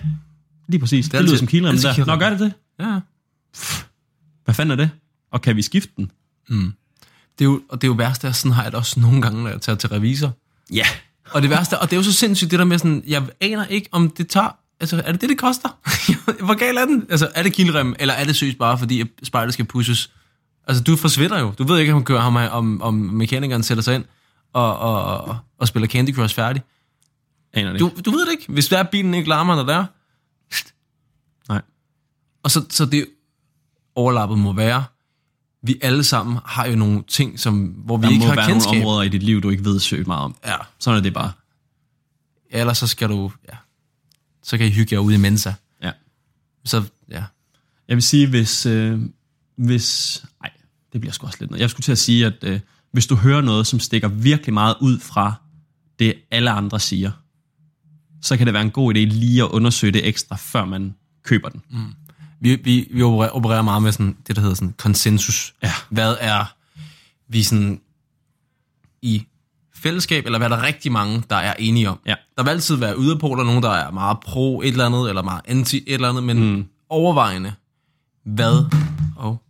[0.68, 1.06] lige præcis.
[1.06, 1.94] Det, det altid- lyder som kilrem altid der.
[1.96, 2.08] kilrem.
[2.08, 2.54] Nå, gør det det?
[2.80, 3.00] Ja.
[4.46, 4.90] Hvad fanden er det?
[5.32, 6.12] Og kan vi skifte den?
[7.40, 9.22] Det er jo, og det er jo værste, at sådan har jeg det også nogle
[9.22, 10.32] gange, når jeg tager til revisor.
[10.74, 10.86] Ja.
[11.32, 13.66] Og det værste, og det er jo så sindssygt, det der med sådan, jeg aner
[13.66, 15.70] ikke, om det tager, altså er det det, det koster?
[16.46, 17.06] Hvor gal er den?
[17.10, 20.12] Altså er det kildrem, eller er det søgt bare, fordi spejlet skal pushes?
[20.68, 21.54] Altså du forsvinder jo.
[21.58, 24.06] Du ved ikke, om, kører, om, om, om mekanikeren sætter sig ind
[24.54, 26.62] og, og, og, og spiller Candy Crush færdig.
[27.56, 28.02] Aner det Du, ikke.
[28.02, 28.54] du ved det ikke.
[28.54, 29.86] Hvis der er bilen ikke larmer, når der er.
[31.50, 31.62] Nej.
[32.44, 33.06] Og så, så det
[33.96, 34.86] overlappet må være,
[35.62, 38.48] vi alle sammen har jo nogle ting, som, hvor vi Der ikke må har være
[38.48, 38.72] kendskab.
[38.74, 40.36] nogle områder i dit liv, du ikke ved søgt meget om.
[40.46, 41.32] Ja, Sådan er det bare.
[42.50, 43.58] ellers så skal du, ja,
[44.44, 45.54] så kan I hygge jer ude i Mensa.
[45.84, 45.92] Ja.
[46.66, 47.24] Så, ja,
[47.88, 48.66] Jeg vil sige, hvis...
[48.66, 49.02] Øh,
[49.58, 50.52] hvis nej,
[50.94, 51.62] det bliver sgu også lidt noget.
[51.62, 52.60] Jeg skulle til at sige, at øh,
[52.92, 55.34] hvis du hører noget, som stikker virkelig meget ud fra
[56.00, 57.12] det, alle andre siger,
[58.22, 61.50] så kan det være en god idé lige at undersøge det ekstra, før man køber
[61.50, 61.62] den.
[61.70, 61.94] Mm.
[62.40, 65.54] vi, vi, vi opererer, opererer meget med sådan, det, der hedder sådan konsensus.
[65.64, 65.72] Ja.
[65.90, 66.54] Hvad er
[67.28, 67.82] vi sådan
[69.02, 69.26] i
[69.76, 72.00] fællesskab, eller hvad er der rigtig mange, der er enige om?
[72.06, 72.16] Ja.
[72.38, 75.42] Der vil altid være yderpoler, nogen, der er meget pro et eller andet, eller meget
[75.46, 76.66] anti et eller andet, men mm.
[76.90, 77.54] overvejende,
[78.24, 78.66] hvad,
[79.16, 79.42] og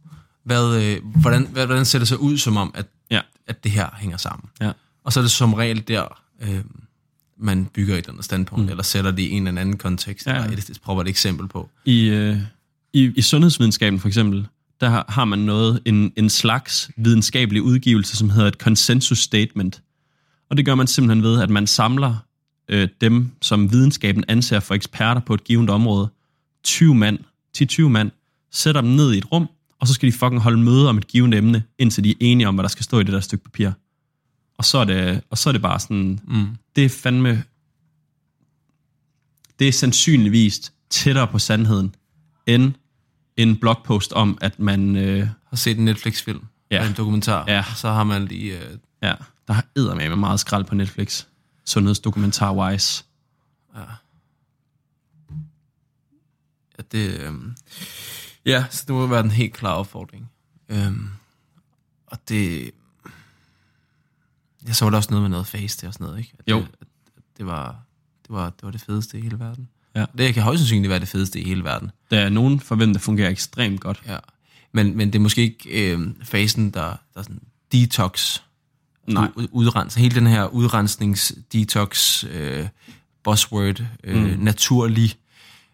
[0.43, 3.21] hvad, øh, hvordan, hvad, hvordan ser det så ud som om, at, Ja.
[3.47, 4.49] at det her hænger sammen?
[4.61, 4.71] Ja.
[5.03, 6.63] Og så er det som regel der, øh,
[7.37, 8.69] man bygger et eller andet standpunkt, mm.
[8.69, 11.69] eller sætter det i en eller anden kontekst, Ja, eller et, et eksempel på.
[11.85, 12.37] I, øh,
[12.93, 14.47] i, I sundhedsvidenskaben for eksempel,
[14.81, 19.81] der har, har man noget, en, en slags videnskabelig udgivelse, som hedder et consensus statement.
[20.49, 22.15] Og det gør man simpelthen ved, at man samler
[22.69, 26.09] øh, dem, som videnskaben anser for eksperter på et givet område,
[26.63, 27.19] 20 mand,
[27.57, 28.11] 10-20 mand,
[28.51, 29.47] sætter dem ned i et rum,
[29.79, 32.47] og så skal de fucking holde møde om et givet emne, indtil de er enige
[32.47, 33.71] om, hvad der skal stå i det der stykke papir.
[34.57, 36.47] Og så er det, og så er det bare sådan, Mm.
[36.75, 37.43] Det er fandme,
[39.59, 41.95] det er sandsynligvis tættere på sandheden,
[42.47, 42.73] end
[43.37, 46.81] en blogpost om, at man, øh, har set en Netflix-film, Ja.
[46.83, 46.89] ja.
[46.89, 47.63] en dokumentar, Ja.
[47.75, 48.59] så har man lige...
[48.69, 49.13] Øh, ja,
[49.47, 51.25] der har eddermame med meget skrald på Netflix,
[51.65, 53.03] sundhedsdokumentar-wise.
[56.77, 57.19] at det...
[57.19, 57.33] Øh,
[58.45, 60.31] ja, så det må være den helt klare opfordring.
[60.69, 61.09] Øhm,
[62.07, 62.71] og det...
[64.67, 66.33] Ja, så der også noget med noget face det og sådan noget, ikke?
[66.39, 66.57] At Jo.
[66.57, 66.87] Det, at,
[67.37, 67.67] det, var,
[68.21, 69.67] det, var, det var det fedeste i hele verden.
[69.95, 70.05] Ja.
[70.17, 71.91] Det kan højst sandsynligt være det fedeste i hele verden.
[72.11, 74.01] Der er nogen forventer, det fungerer ekstremt godt.
[74.07, 74.17] Ja.
[74.71, 78.39] Men, men det er måske ikke øh, fasen, der, der er sådan detox,
[79.07, 79.27] Nej.
[79.37, 82.67] U- udrens, hele den her udrensnings-detox øh,
[83.23, 84.43] buzzword, øh, mm.
[84.43, 85.15] naturlig,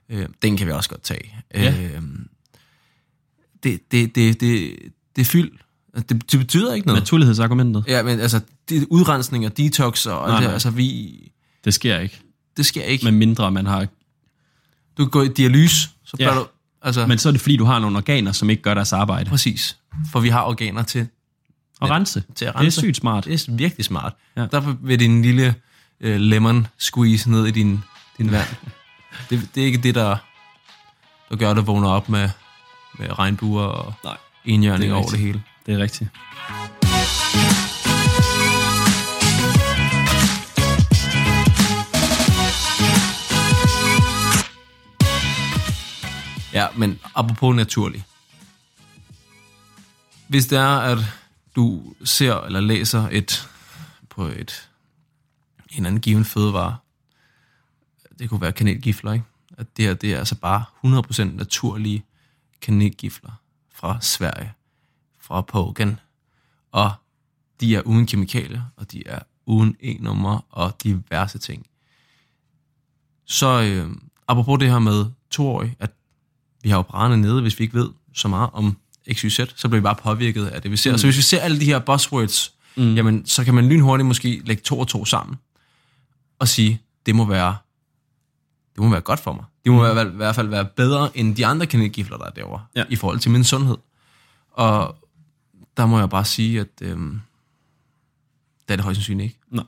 [0.10, 1.36] øh, den kan vi også godt tage.
[1.54, 1.76] Ja.
[1.82, 2.02] Øh,
[3.64, 4.78] det, det, det, det,
[5.16, 5.52] det er fyld.
[5.96, 7.02] Det, det betyder ikke noget.
[7.02, 8.42] Naturlighedsargumentet, Ja, men altså,
[8.80, 10.54] det, udrensning og detox og Nej, det, nej.
[10.54, 11.18] altså vi,
[11.66, 12.20] det sker ikke.
[12.58, 13.04] det sker ikke.
[13.06, 13.80] Med mindre man har...
[14.98, 16.36] du kan gå i dialyse, så Ja.
[16.36, 16.48] du,
[16.82, 19.30] altså, Men så er det fordi, du har nogle organer, som ikke gør deres arbejde.
[19.30, 19.78] præcis.
[20.12, 21.08] For vi har organer til,
[21.80, 22.24] Og rense.
[22.36, 22.80] til at Det er rense.
[22.82, 23.26] sygt smart.
[23.26, 24.14] Det er virkelig smart.
[24.38, 24.46] Ja.
[24.52, 25.56] Derfor vil din lille
[26.02, 27.80] øh, lemon squeeze ned i din,
[28.18, 28.48] din vand.
[29.30, 30.16] det, det er ikke det, der,
[31.30, 32.30] der gør, at du vågner op med,
[33.00, 35.44] med regnbuer og Nej, enhjørning er over det hele.
[35.66, 36.10] det er rigtigt.
[46.54, 48.06] Ja, men apropos naturlig.
[50.28, 50.98] Hvis det er, at
[51.56, 53.50] du ser eller læser et
[54.10, 54.70] på et
[55.70, 56.78] en anden given fødevare,
[58.20, 59.26] det kunne være kanelgifler, ikke?
[59.58, 62.04] At det her, det er altså bare 100% naturlige
[62.62, 63.32] kanelgifler
[63.74, 64.54] fra Sverige,
[65.20, 66.00] fra Pogan.
[66.72, 66.92] og
[67.60, 71.68] de er uden kemikalier, og de er uden e-nummer og diverse ting.
[73.26, 73.96] Så øh,
[74.28, 75.92] apropos det her med toårig, at
[76.64, 78.78] vi har jo brændende nede, hvis vi ikke ved så meget om
[79.14, 80.92] XYZ, så bliver vi bare påvirket af det, vi ser.
[80.92, 80.98] Mm.
[80.98, 82.96] Så hvis vi ser alle de her buzzwords, mm.
[82.96, 85.38] jamen, så kan man lynhurtigt måske lægge to og to sammen,
[86.40, 87.58] og sige, det må være,
[88.76, 89.44] det må være godt for mig.
[89.64, 89.96] Det må mm.
[89.96, 92.84] være, i hvert fald være bedre end de andre kanelgifler, der er derovre, Ja.
[92.90, 93.78] i forhold til min sundhed.
[94.52, 94.96] Og
[95.78, 97.22] der må jeg bare sige, at øhm,
[98.68, 99.40] det er det højst sandsynligt ikke.
[99.52, 99.64] Nej,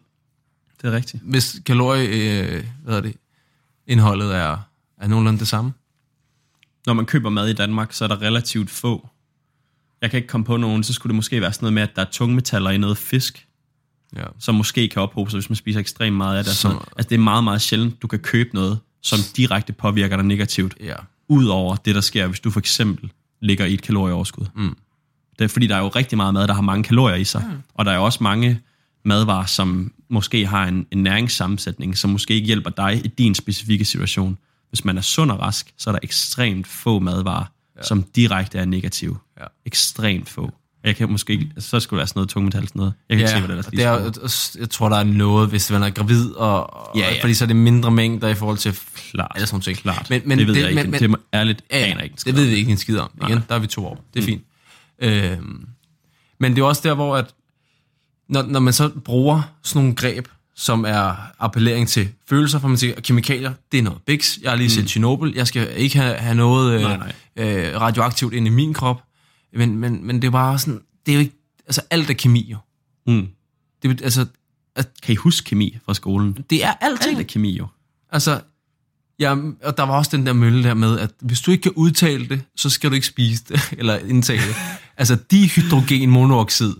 [0.81, 1.23] det er rigtigt.
[1.23, 3.15] Hvis kalorie, øh, hvad er det,
[3.87, 4.57] indholdet er,
[4.97, 5.73] er nogenlunde det samme,
[6.85, 9.09] Når man køber mad i Danmark, så er der relativt få.
[10.01, 11.95] Jeg kan ikke komme på nogen, så skulle det måske være sådan noget med, at
[11.95, 13.47] der er tungmetaller i noget fisk,
[14.15, 14.23] ja.
[14.39, 16.53] som måske kan ophobe sig, hvis man spiser ekstremt meget af det.
[16.53, 16.89] Sådan noget.
[16.97, 20.75] Altså det er meget, meget sjældent, du kan købe noget, som direkte påvirker dig negativt,
[20.79, 20.95] ja.
[21.27, 23.11] ud over det, der sker, hvis du for eksempel
[23.41, 24.45] ligger i et kalorieoverskud.
[24.55, 24.77] Mm.
[25.39, 27.43] Det er fordi, der er jo rigtig meget mad, der har mange kalorier i sig.
[27.49, 27.57] Mm.
[27.73, 28.61] Og der er jo også mange
[29.05, 33.85] madvarer, som måske har en, en næringssammensætning, som måske ikke hjælper dig i din specifikke
[33.85, 34.37] situation.
[34.73, 37.45] Hvis man er sund og rask, så er der ekstremt få madvarer,
[37.77, 37.83] ja.
[37.83, 39.17] som direkte er negative.
[39.39, 39.45] Ja.
[39.65, 40.51] Ekstremt få.
[40.83, 42.93] Jeg kan måske ikke, så skulle det være sådan noget tungmetal sådan noget.
[43.09, 45.49] Jeg kan ikke se, hvad det er, der det er, jeg tror, der er noget,
[45.49, 47.21] hvis man er gravid, og, og Ja, ja.
[47.21, 49.77] fordi så er det mindre mængder i forhold til Klart, alle sådan ting.
[49.77, 50.09] klart.
[50.09, 50.81] Men, men, det ved jeg ikke.
[50.81, 52.15] Men, men, det er ærligt, ja, aner jeg ikke.
[52.25, 53.09] det ved vi ikke en skid om.
[53.23, 54.05] Igen, der er vi to år.
[54.13, 54.25] Det er mm.
[54.25, 54.43] fint.
[54.99, 55.67] Øhm,
[56.39, 57.33] men det er også der, hvor at,
[58.29, 62.77] når, når man så bruger sådan nogle greb, som er appellering til følelser, for man
[62.77, 64.39] siger, at kemikalier, det er noget biks.
[64.41, 65.33] Jeg har lige set Chernobyl.
[65.35, 67.13] Jeg skal ikke have, have noget øh, Nej, nej.
[67.35, 69.03] Øh, radioaktivt ind i min krop.
[69.53, 71.35] Men, men, men det er bare sådan, det er jo ikke,
[71.65, 72.57] altså alt er kemi jo.
[73.07, 73.27] Mm.
[73.83, 74.25] Det, altså,
[75.03, 76.37] Kan I huske kemi fra skolen?
[76.49, 77.09] det er alting.
[77.09, 77.67] Alt er kemi jo.
[78.11, 78.41] Altså,
[79.19, 81.71] ja, og der var også den der mølle der med, at hvis du ikke kan
[81.71, 84.55] udtale det, så skal du ikke spise det, eller indtage det.
[84.97, 86.73] altså, dihydrogenmonoxid.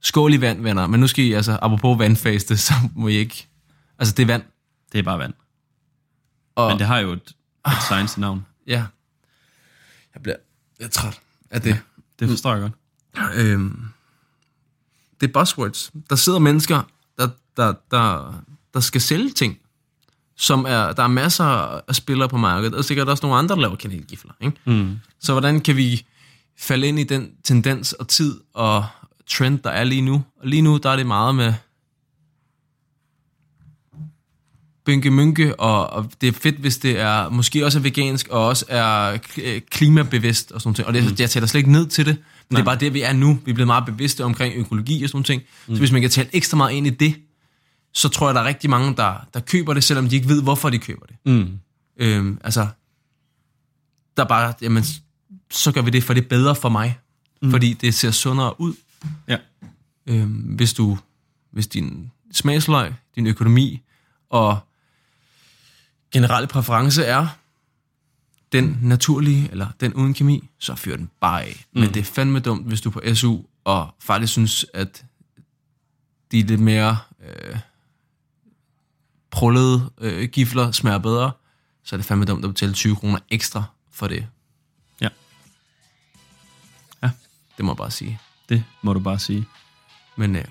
[0.00, 0.86] Skål i vand, venner.
[0.86, 3.46] Men nu skal I, altså, apropos vandfaste, så må I ikke...
[3.98, 4.42] Altså, det er vand.
[4.92, 5.34] Det er bare vand.
[6.54, 7.34] Og, Men det har jo et,
[7.66, 8.46] et science navn.
[8.66, 8.84] Ja.
[10.14, 10.36] Jeg bliver,
[10.78, 11.20] jeg er træt
[11.50, 11.80] af det.
[12.18, 12.72] Det forstår jeg godt.
[13.34, 13.82] Øhm,
[15.20, 15.92] det er buzzwords.
[16.10, 16.82] Der sidder mennesker,
[17.18, 18.34] der, der, der,
[18.74, 19.58] der skal sælge ting,
[20.36, 21.44] som er, der er masser
[21.88, 24.32] af spillere på markedet, og sikkert også nogle andre, der laver kanelgifler.
[24.40, 24.56] Ikke?
[24.64, 24.98] Mm.
[25.20, 26.06] Så hvordan kan vi
[26.58, 28.86] falde ind i den tendens og tid og
[29.26, 30.24] trend, der er lige nu?
[30.40, 31.54] Og lige nu, der er det meget med
[34.84, 38.46] bynke mynke, og, og det er fedt, hvis det er måske også er vegansk, og
[38.46, 40.86] også er k- klimabevidst og sådan noget.
[40.86, 41.16] Og det, mm.
[41.18, 42.58] jeg taler slet ikke ned til det, men Nej.
[42.58, 43.38] det er bare det, vi er nu.
[43.44, 45.42] Vi er blevet meget bevidste omkring økologi og sådan noget.
[45.66, 45.74] Mm.
[45.74, 47.14] Så hvis man kan tale ekstra meget ind i det,
[47.92, 50.42] så tror jeg, der er rigtig mange, der, der køber det, selvom de ikke ved,
[50.42, 51.16] hvorfor de køber det.
[51.26, 51.58] Mm.
[51.96, 52.66] Øhm, altså,
[54.16, 54.84] der er bare, jamen,
[55.50, 56.98] så gør vi det, for det er bedre for mig.
[57.42, 57.50] Mm.
[57.50, 58.74] Fordi det ser sundere ud.
[59.28, 59.36] Ja.
[60.06, 60.98] Øhm, hvis du,
[61.50, 63.82] hvis din smagsløg, din økonomi
[64.30, 64.58] og
[66.12, 67.26] generelle præference er
[68.52, 71.66] den naturlige, eller den uden kemi, så fyr den bare af.
[71.72, 71.80] Mm.
[71.80, 75.04] Men det er fandme dumt, hvis du er på SU, og faktisk synes, at
[76.32, 76.98] de lidt mere
[77.28, 77.58] øh,
[79.30, 81.32] prullede øh, gifler smager bedre,
[81.84, 84.26] så er det fandme dumt at betale 20 kroner ekstra for det.
[85.00, 85.08] Ja.
[87.02, 87.10] Ja,
[87.56, 88.20] det må jeg bare sige.
[88.48, 89.44] Det må du bare sige.
[90.16, 90.44] Men øh,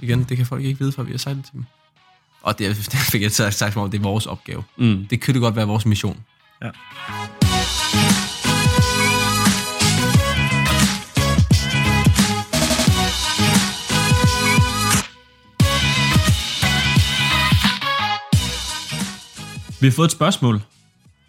[0.00, 1.64] igen, det kan folk ikke vide, før vi har sagt det til dem.
[2.42, 4.64] Og det, det fik jeg sagt, sagt som om, det er vores opgave.
[4.76, 5.06] Mm.
[5.10, 6.24] Det kunne det godt være vores mission.
[6.62, 6.70] Ja.
[19.80, 20.62] Vi har fået et spørgsmål.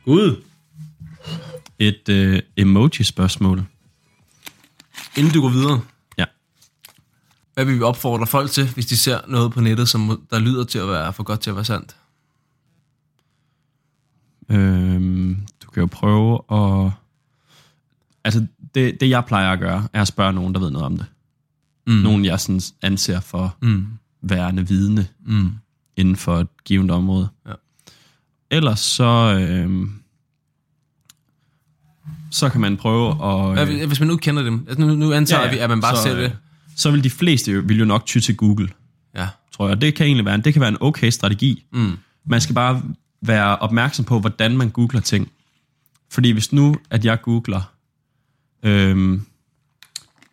[0.05, 0.43] Gud!
[1.79, 3.63] Et øh, emoji-spørgsmål.
[5.17, 5.81] Inden du går videre.
[7.57, 10.63] Hvad vil vi opfordre folk til, hvis de ser noget på nettet, som der lyder
[10.63, 11.95] til at være for godt til at være sandt?
[14.49, 16.91] Øhm, du kan jo prøve at...
[18.23, 18.45] Altså,
[18.75, 21.05] det, det jeg plejer at gøre, er at spørge nogen, der ved noget om det.
[21.87, 21.93] Mm.
[21.93, 23.87] Nogen, jeg sådan anser for Mm.
[24.21, 25.51] værende vidne Mm.
[25.95, 27.27] inden for et givet område.
[27.47, 27.53] Ja.
[28.51, 29.37] Ellers så...
[29.49, 29.91] Øhm,
[32.31, 33.09] så kan man prøve
[33.59, 33.67] at...
[33.67, 35.53] Hvis- hvis man nu kender dem, altså nu, nu antager Ja, ja.
[35.53, 36.37] vi, at man bare Så, ser det.
[36.77, 38.69] Så vil de fleste jo, vil jo nok ty til Google,
[39.15, 39.27] Ja.
[39.51, 39.81] tror jeg.
[39.81, 41.65] Det kan egentlig være en, det kan være en okay strategi.
[41.73, 41.97] Mm.
[42.25, 42.83] Man skal bare
[43.21, 45.31] være opmærksom på, hvordan man googler ting.
[46.11, 47.61] Fordi hvis nu, at jeg googler,
[48.63, 49.21] øhm,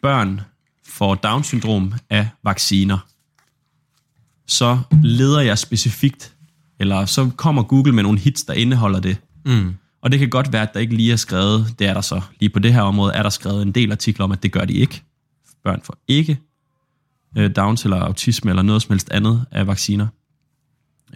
[0.03, 0.41] børn
[0.87, 2.99] får Down-syndrom af vacciner,
[4.47, 6.35] så leder jeg specifikt,
[6.81, 9.17] eller så kommer Google med nogle hits, der indeholder det.
[9.45, 9.75] Mm.
[10.03, 12.21] Og det kan godt være, at der ikke lige er skrevet, det er der så,
[12.41, 14.65] lige på det her område, er der skrevet en del artikler om, at det gør
[14.65, 15.03] de ikke.
[15.65, 16.41] Børn får ikke
[17.37, 20.07] øh, Downs eller autisme eller noget som helst andet af vacciner.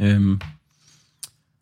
[0.01, 0.41] Øhm,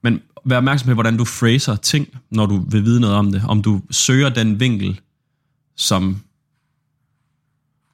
[0.03, 3.45] men vær opmærksom på, hvordan du phraser ting, når du vil vide noget om det.
[3.49, 5.01] Om du søger den vinkel,
[5.77, 6.23] som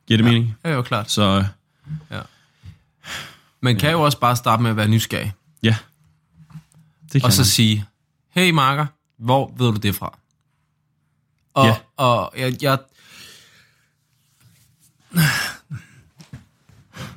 [0.06, 0.30] giver det ja.
[0.30, 0.54] mening.
[0.64, 1.10] Ja, jo klart.
[1.10, 1.44] Så
[3.60, 5.32] Man kan jo også bare starte med at være nysgerrig.
[5.62, 5.76] ja,
[7.12, 7.46] det kan Og så man.
[7.46, 7.84] sige,
[8.30, 8.86] hey Marker,
[9.16, 10.18] hvor ved du det fra?
[11.54, 11.76] Og, Ja.
[11.96, 12.78] og jeg, jeg...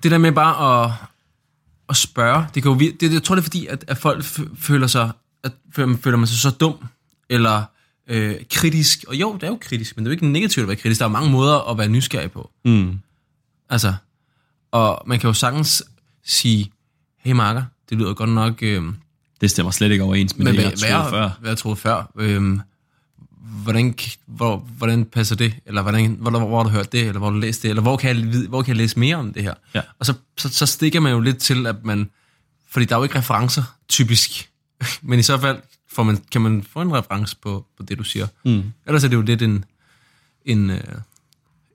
[0.04, 0.92] Det der med bare at,
[1.90, 4.24] at spørge, det kan jo, det, jeg tror det er fordi, at, at folk
[4.58, 5.12] føler sig,
[5.44, 6.86] at føler, føler man sig så dum,
[7.30, 7.64] eller
[8.08, 9.06] øh, kritisk.
[9.08, 11.00] Og jo, det er jo kritisk, men det er jo ikke negativt at være kritisk.
[11.00, 12.52] Der er mange måder at være nysgerrig på.
[12.66, 13.00] Mm.
[13.70, 13.94] Altså,
[14.72, 15.84] og man kan jo sagtens
[16.26, 16.72] sige,
[17.20, 18.64] hey Marker, det lyder godt nok...
[18.64, 18.84] Øh,
[19.42, 21.30] Det stemmer slet ikke overens med men det, hvad, jeg hvad, troede før.
[21.40, 22.12] hvad jeg troede før.
[22.16, 22.62] Øhm,
[23.46, 25.56] hvordan, hvor, hvordan passer det?
[25.66, 27.00] Eller hvordan, hvor, hvor har du hørt det?
[27.00, 27.70] Eller hvor har du læst det?
[27.70, 29.54] Eller hvor kan, jeg, hvor kan jeg læse mere om det her?
[29.74, 29.82] Ja.
[30.00, 32.10] Og så, så, så stikker man jo lidt til, at man...
[32.68, 34.50] Fordi der er jo ikke referencer, typisk.
[35.02, 35.58] Men i så fald
[35.92, 38.28] får man, kan man få en reference på, på det, du siger.
[38.46, 38.64] Mm.
[38.86, 39.66] Ellers er det jo lidt en,
[40.46, 40.82] en, øh,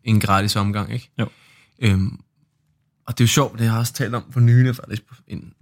[0.04, 1.10] en gratis omgang, ikke?
[1.18, 1.28] Jo.
[1.78, 2.20] Øhm,
[3.06, 5.54] og det er jo sjovt, det har jeg også talt om for nylig faktisk, en,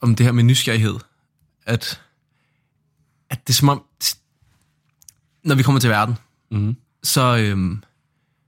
[0.00, 0.94] om det her med nysgerrighed.
[1.66, 2.00] At,
[3.30, 3.82] at det er som om,
[5.46, 6.14] når vi kommer til verden,
[6.50, 6.76] Mm.
[7.02, 7.82] så, øhm,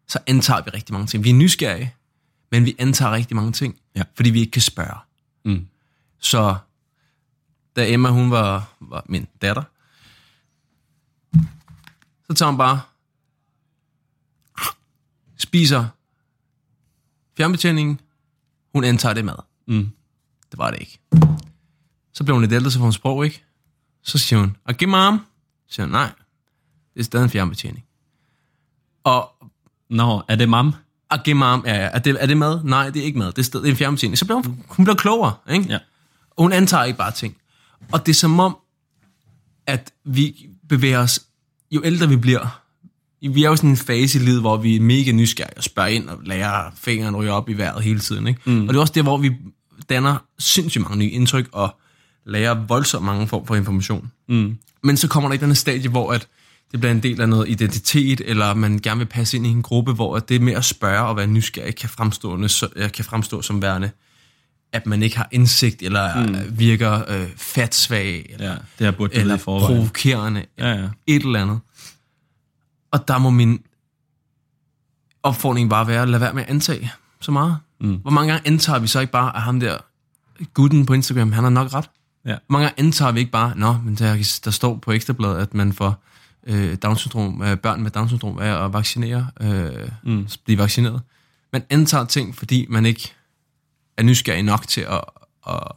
[0.08, 1.24] så antager vi rigtig mange ting.
[1.24, 1.94] Vi er nysgerrige,
[2.50, 4.02] men vi antager rigtig mange ting, Ja.
[4.14, 4.98] fordi vi ikke kan spørge.
[5.44, 5.66] Mm.
[6.18, 6.56] Så
[7.76, 9.62] da Emma, hun var, var min datter,
[12.26, 12.80] så tager hun bare
[15.38, 15.86] spiser
[17.36, 18.00] fjernbetjeningen.
[18.74, 19.34] Hun antager det mad.
[19.68, 19.90] Mm.
[20.50, 20.98] Det var det ikke.
[22.12, 23.44] Så blev hun lidt ældre, så får hun sprog, ikke?
[24.02, 25.26] Så siger hun, okay, mom.
[25.68, 26.12] Så siger hun, nej,
[26.98, 27.84] det er stadig en fjernbetjening.
[29.04, 29.30] Og
[29.90, 30.74] Nå, er det mam?
[31.10, 32.60] okay, mom, ja, ja, er det, er det mad?
[32.64, 34.18] Nej, det er ikke mad, det er, stadig, det er en fjernbetjening.
[34.18, 35.66] Så bliver hun, hun bliver klogere, ikke?
[35.68, 35.78] Ja.
[36.30, 37.36] Og hun antager ikke bare ting.
[37.92, 38.56] Og det er som om,
[39.66, 41.20] at vi bevæger os,
[41.70, 42.60] jo ældre vi bliver,
[43.20, 45.88] vi er jo sådan en fase i livet, hvor vi er mega nysgerrige og spørger
[45.88, 48.26] ind og lærer fingeren ryge op i vejret hele tiden.
[48.26, 48.40] Ikke?
[48.44, 48.62] Mm.
[48.62, 49.32] Og det er også der, hvor vi
[49.88, 51.76] danner sindssygt mange nye indtryk og
[52.26, 54.12] lærer voldsomt mange form for information.
[54.28, 54.58] Mm.
[54.82, 56.28] Men så kommer der et eller andet stadie, hvor at
[56.72, 59.62] det bliver en del af noget identitet, eller man gerne vil passe ind i en
[59.62, 62.48] gruppe, hvor det med at spørge og være nysgerrig kan fremstå,
[62.94, 63.90] kan fremstå som værende,
[64.72, 66.58] at man ikke har indsigt, eller mm.
[66.58, 70.88] virker øh, fatsvag, eller, Ja, det har burde eller provokerende, Ja, ja.
[71.06, 71.60] et eller andet.
[72.90, 73.62] Og der må min
[75.22, 77.58] opfordring bare være, at lade være med at antage så meget.
[77.80, 77.96] Mm.
[77.96, 79.78] Hvor mange gange antager vi så ikke bare, at ham der
[80.54, 81.90] gutten på Instagram, han har nok ret?
[82.24, 82.30] Ja.
[82.30, 85.54] Hvor mange gange antager vi ikke bare, nå, men der, der står på Ekstrabladet, at
[85.54, 86.04] man får
[86.48, 90.28] øh, Down-syndrom, øh, børn med Down-syndrom af at vaccinere, øh, mm.
[90.44, 91.02] blive vaccineret.
[91.52, 93.12] Man antager ting, fordi man ikke
[93.96, 95.04] er nysgerrig nok til at,
[95.48, 95.72] at,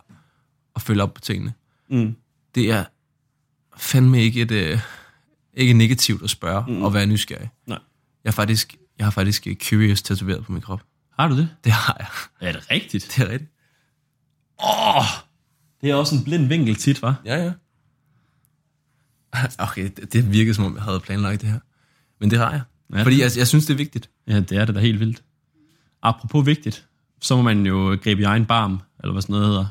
[0.76, 1.54] at følge op på tingene.
[1.90, 2.16] Mm.
[2.56, 2.84] Det er
[3.78, 4.80] fandme ikke et, øh,
[5.54, 6.84] ikke negativt at spørge mm.
[6.84, 7.50] og være nysgerrig.
[7.68, 7.80] Nej.
[8.24, 10.82] Jeg, er faktisk, jeg har faktisk øh, curious tatoveret på min krop.
[11.20, 11.50] Har du det?
[11.64, 12.08] Det har jeg.
[12.50, 13.14] Er det rigtigt?
[13.16, 13.52] Det er rigtigt.
[14.64, 15.06] Åh!
[15.82, 17.22] Det er også en blind vinkel tit, var.
[17.26, 17.52] Ja, ja.
[19.70, 21.60] Okay, det, det virkede som om, jeg havde planlagt det her.
[22.20, 22.62] Men det har jeg.
[22.94, 24.10] Ja, Fordi jeg, jeg synes, det er vigtigt.
[24.28, 25.24] Ja, det er det da helt vildt.
[26.02, 26.88] Apropos vigtigt,
[27.22, 29.66] så må man jo gribe i egen barm, eller hvad sådan noget hedder.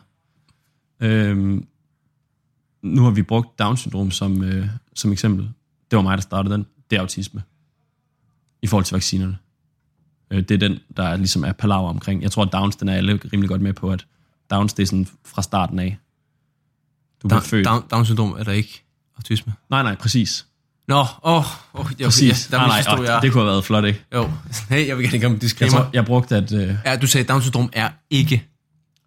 [1.01, 1.67] Øhm,
[2.83, 5.51] nu har vi brugt Down-syndrom som, øh, som eksempel.
[5.91, 6.67] Det var mig, der startede den.
[6.91, 7.43] Det er autisme.
[8.63, 9.39] I forhold til vaccinerne.
[10.31, 12.23] Øh, det er den, der er, ligesom er palaver omkring.
[12.23, 14.07] Jeg tror, at Downs, den er alle rimelig godt med på, at
[14.51, 15.99] Downs, det er sådan fra starten af.
[17.23, 17.67] Du Down, født.
[17.67, 18.85] Down, Down syndrom er der ikke
[19.21, 19.53] autisme.
[19.71, 20.47] Nej, nej, præcis.
[20.89, 22.51] Nå, åh, oh, oh, jeg, Præcis.
[22.51, 23.17] Ja, der nej, nej, jeg.
[23.17, 24.05] åh, det kunne have været flot, ikke?
[24.15, 24.31] Jo,
[24.71, 25.79] hey, jeg vil gerne komme Jeg, disclaimer.
[25.79, 28.49] tror, jeg brugte, at øh, Ja, du sagde, Down syndrom er ikke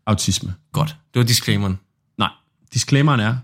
[0.06, 0.54] autisme.
[0.72, 0.96] godt.
[1.14, 1.80] Det var disclaimeren.
[2.18, 2.30] Nej,
[2.74, 3.38] disclaimeren er,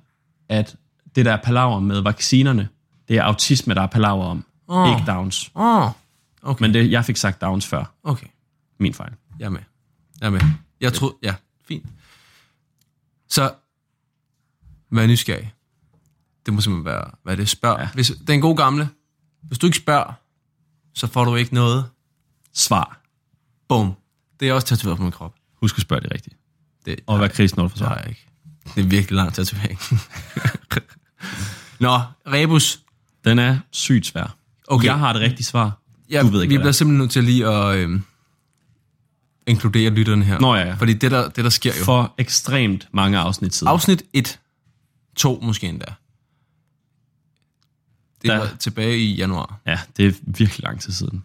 [0.50, 0.76] at
[1.16, 2.70] det der er palaver med vaccinerne,
[3.08, 4.90] det er autisme, der er palaver om, oh.
[4.90, 5.52] ikke Downs.
[5.56, 5.92] Åh, oh,
[6.42, 8.28] okay, Men det, jeg fik sagt Downs før, okay.
[8.80, 9.12] min fejl.
[9.40, 9.62] Jeg er med.
[10.22, 10.42] Jeg er med.
[10.82, 11.36] Jeg troede, ja,
[11.68, 11.86] fint.
[13.30, 13.52] Så,
[14.92, 15.54] vær nysgerrig.
[16.50, 17.80] Det må simpelthen være, hvad det spørg.
[17.80, 17.90] Ja.
[17.94, 18.90] Hvis, den gode gamle,
[19.44, 20.14] hvis du ikke spørger,
[20.94, 21.86] så får du ikke noget.
[22.54, 23.02] Svar.
[23.68, 23.94] Bum.
[24.40, 25.36] Det er også tatoveret på min krop.
[25.62, 26.36] Husk at spørge det rigtigt.
[26.86, 27.96] Det, Og være når du får det svar.
[27.96, 28.28] jeg ikke.
[28.76, 29.80] Det er virkelig lang tatovering.
[31.80, 32.80] Nå, Rebus.
[33.26, 34.36] Den er sygt svær.
[34.68, 34.86] Okay.
[34.86, 35.82] Jeg har det rigtige svar.
[36.10, 38.02] Ja, Du ved ikke, vi bliver simpelthen nødt til lige at øh,
[39.48, 40.40] inkludere lytterne her.
[40.40, 40.74] Nå ja, ja.
[40.74, 41.86] Fordi det der, det, der sker jo.
[41.86, 43.72] For ekstremt mange afsnit siden.
[43.72, 44.40] Afsnit 1,
[45.16, 45.86] 2 måske endda.
[48.22, 49.60] Det Der- var tilbage i januar.
[49.66, 51.24] Ja, det er virkelig lang tid siden.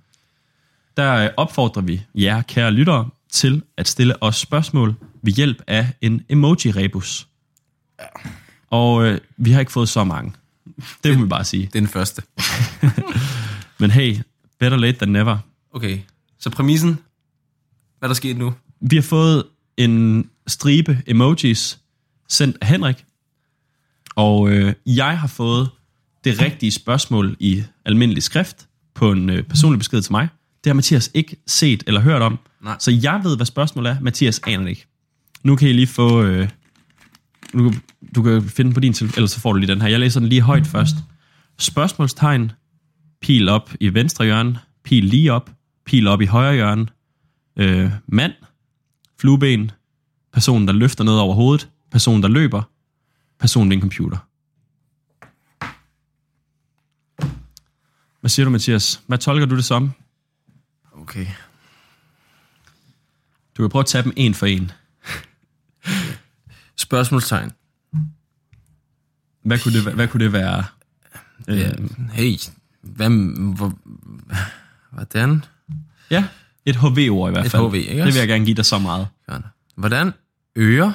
[0.96, 5.92] Der øh, opfordrer vi jer, kære lyttere, til at stille os spørgsmål ved hjælp af
[6.00, 7.26] en emoji-rebus.
[8.70, 10.32] Og øh, vi har ikke fået så mange.
[11.04, 11.62] Det må vi bare sige.
[11.66, 12.22] Det er den første.
[13.80, 14.18] Men hey,
[14.58, 15.38] better late than never.
[15.72, 15.98] Okay,
[16.38, 16.88] så præmissen.
[17.98, 18.54] Hvad er der sket nu?
[18.80, 19.44] Vi har fået
[19.76, 21.78] en stribe emojis
[22.28, 23.04] sendt af Henrik.
[24.16, 25.70] Og øh, jeg har fået
[26.24, 30.28] det rigtige spørgsmål i almindelig skrift på en øh, personlig besked til mig.
[30.64, 32.38] Det har Mathias ikke set eller hørt om.
[32.62, 32.76] Nej.
[32.78, 34.00] Så jeg ved, hvad spørgsmålet er.
[34.00, 34.86] Mathias aner det ikke.
[35.42, 36.22] Nu kan I lige få...
[36.22, 36.48] Øh,
[37.52, 37.72] nu,
[38.14, 39.88] du kan finde den på din telefon, ellers så får du lige den her.
[39.88, 40.96] Jeg læser den lige højt først.
[41.58, 42.52] Spørgsmålstegn.
[43.20, 44.58] Pil op i venstre hjørne.
[44.84, 45.50] Pil lige op.
[45.86, 46.86] Pil op i højre hjørne.
[47.56, 48.32] Øh, mand.
[49.20, 49.70] Flueben.
[50.32, 51.68] Personen, der løfter noget over hovedet.
[51.92, 52.62] Personen, der løber.
[53.40, 54.16] Personen ved en computer.
[58.24, 59.02] Hvad siger du, Mathias?
[59.06, 59.92] Hvad tolker du det som?
[60.92, 61.26] Okay.
[63.56, 64.72] Du kan prøve at tage dem en for en.
[66.76, 67.52] Spørgsmålstegn.
[69.42, 70.64] Hvad kunne det, hvad kunne det være?
[71.48, 71.70] Øh, Ja,
[72.12, 72.36] hey,
[72.82, 73.10] hvad,
[73.54, 73.78] hvor,
[74.90, 75.44] hvordan?
[76.10, 76.24] ja,
[76.66, 77.68] et HV-ord i hvert Et fald.
[77.70, 79.08] HV, ikke Det vil jeg gerne give dig så meget.
[79.76, 80.12] Hvordan
[80.56, 80.92] øger?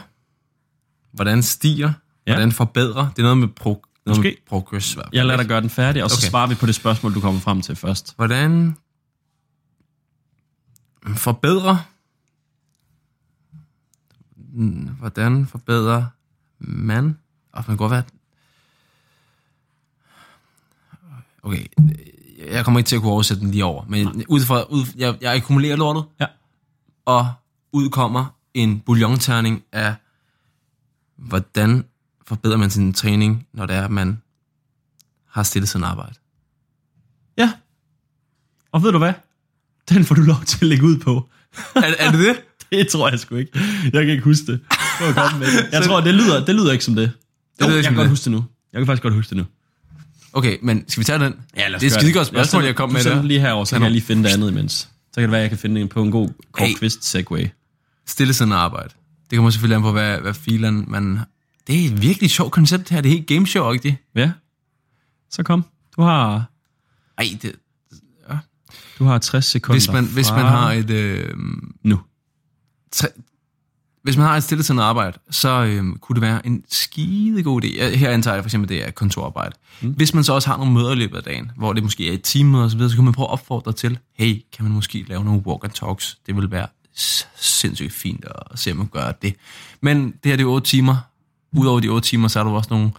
[1.12, 1.94] Hvordan stiger?
[2.28, 2.34] Ja.
[2.34, 3.10] Hvordan forbedrer?
[3.10, 4.38] Det er noget med, pro, noget Måske.
[4.48, 4.94] progress.
[4.96, 6.30] fald, Jeg lader dig gøre den færdig, og så Okay.
[6.30, 8.16] svarer vi på det spørgsmål, du kommer frem til først.
[8.16, 8.76] Hvordan
[11.16, 11.82] forbedre?
[14.54, 16.06] Mm, Hvordan forbedrer
[16.60, 17.18] man?
[17.52, 18.04] Og man kan godt være...
[21.44, 21.66] Okay,
[22.52, 25.18] jeg kommer ikke til at kunne oversætte den lige over, men ud fra, ud, jeg,
[25.22, 26.26] jeg akkumulerer lortet, Ja.
[27.06, 27.34] og
[27.72, 29.96] udkommer en bouillonterning af,
[31.16, 31.86] hvordan
[32.30, 34.22] forbedrer man sin træning, når det er, at man
[35.30, 36.14] har stillet sin arbejde.
[37.38, 37.52] Ja.
[38.72, 39.14] Og ved du hvad?
[39.90, 41.30] Den får du lov til at lægge ud på.
[41.76, 42.36] er, er det det?
[42.72, 43.60] Det tror jeg sgu ikke.
[43.84, 44.60] Jeg kan ikke huske det.
[45.16, 45.70] Godt med det.
[45.72, 47.12] Jeg tror, det lyder, det lyder ikke som det.
[47.60, 48.10] Det lyder jo, jeg kan godt det.
[48.10, 48.46] huske det nu.
[48.74, 49.46] Jeg kan faktisk godt huske det nu.
[50.34, 51.34] Okay, men skal vi tage den?
[51.58, 53.22] Ja, lad os det er skide godt spørgsmål, jeg kom med der.
[53.24, 54.74] lige herover, så kan jeg lige finde det andet imens.
[54.74, 56.76] Så kan det være, jeg kan finde en på en god kort Hey.
[56.78, 57.48] quiz segway.
[58.08, 58.90] Stillesiddende arbejde.
[59.30, 61.20] Det kommer selvfølgelig an på, hvad, hvad filen man...
[61.70, 63.02] Det er et virkelig sjovt koncept her.
[63.02, 64.12] Det er helt gameshow -agtigt.
[64.16, 64.32] Ja.
[65.30, 65.66] Så kom.
[65.98, 66.46] Du har,
[67.18, 67.56] Ej, det,
[69.00, 70.90] du har 60 sekunder hvis, man, hvis man fra har et...
[70.90, 71.34] Øh,
[71.84, 72.00] Nu.
[72.92, 73.08] tre,
[74.04, 77.96] hvis man har et stillesiddende arbejde, så øhm, kunne det være en skide god idé.
[77.96, 79.56] Her antager jeg for eksempel, det er kontorarbejde.
[79.82, 79.90] Mm.
[79.90, 82.14] Hvis man så også har nogle møder i løbet af dagen, hvor det måske er
[82.14, 84.74] et time og så videre, så kan man prøve at opfordre til, hey, kan man
[84.74, 86.18] måske lave nogle walk and talks?
[86.28, 86.68] Det vil være
[87.36, 89.36] sindssygt fint at se, om man gør det.
[89.82, 90.98] Men det her det er otte timer.
[91.52, 92.92] Udover de 8 timer, så er der også nogle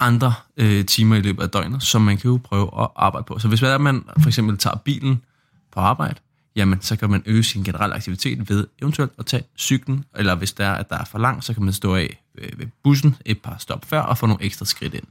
[0.00, 3.38] andre øh, timer i løbet af døgnet, som man kan jo prøve at arbejde på.
[3.38, 5.22] Så hvis hvad er, man for eksempel tager bilen
[5.72, 6.20] på arbejde,
[6.56, 10.52] jamen så kan man øge sin generelle aktivitet ved eventuelt at tage cyklen, eller hvis
[10.52, 13.42] der er, at der er for langt, så kan man stå af ved bussen et
[13.42, 15.04] par stop før og få nogle ekstra skridt ind.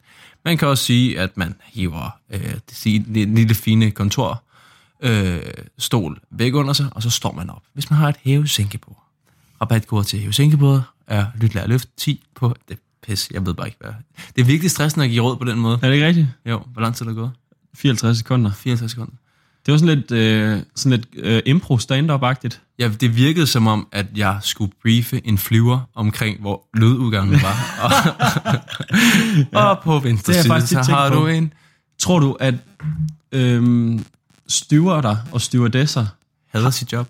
[0.45, 4.43] Man kan også sige, at man hiver øh, det sige, lille fine kontor
[5.01, 5.39] øh,
[5.77, 7.63] stol væk under sig, og så står man op.
[7.73, 9.03] Hvis man har et hæve-sænkebord.
[9.61, 12.77] Rabatkode til hævesænkebord, er lyt lær løft 10 på det
[13.07, 13.91] pis, jeg ved bare ikke hvad.
[14.35, 15.79] Det er virkelig stressende at give råd på den måde.
[15.81, 16.27] Er det ikke rigtigt?
[16.45, 17.31] Jo, hvor lang tid er der gået?
[17.75, 18.51] 54 sekunder.
[18.53, 19.13] 54 sekunder.
[19.65, 22.61] Det var sådan lidt, øh, sådan lidt øh, impro stand-up-agtigt.
[22.79, 27.55] Ja, det virkede som om, at jeg skulle briefe en flyver omkring, hvor lydudgangen var.
[29.53, 31.15] og, og på venstre Det side, så har på.
[31.15, 31.53] du en...
[31.99, 32.55] Tror du, at
[33.31, 34.05] øhm,
[34.47, 36.05] stewarder og stewardesser,
[36.47, 37.09] Hader sit job.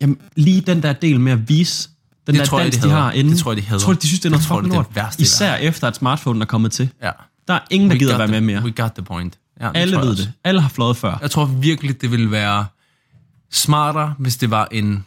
[0.00, 1.88] jamen lige den der del med at vise,
[2.26, 3.02] den Det der tror jeg, dans, de de, hader.
[3.02, 3.80] har inde, Det tror jeg, de hader.
[3.82, 4.88] tror du, de synes, det er noget Jeg fucking det er lort?
[4.88, 6.90] det værste Især efter, at smartphone er kommet til.
[7.02, 7.10] Ja.
[7.48, 8.62] Der er ingen, der gider got være the- med mere.
[8.64, 9.38] We got the point.
[9.60, 10.22] Ja, Alle jeg ved også.
[10.22, 10.32] det.
[10.44, 11.18] Alle har fløjet før.
[11.22, 12.66] Jeg tror virkelig, det ville være
[13.50, 15.04] smartere, hvis det var en...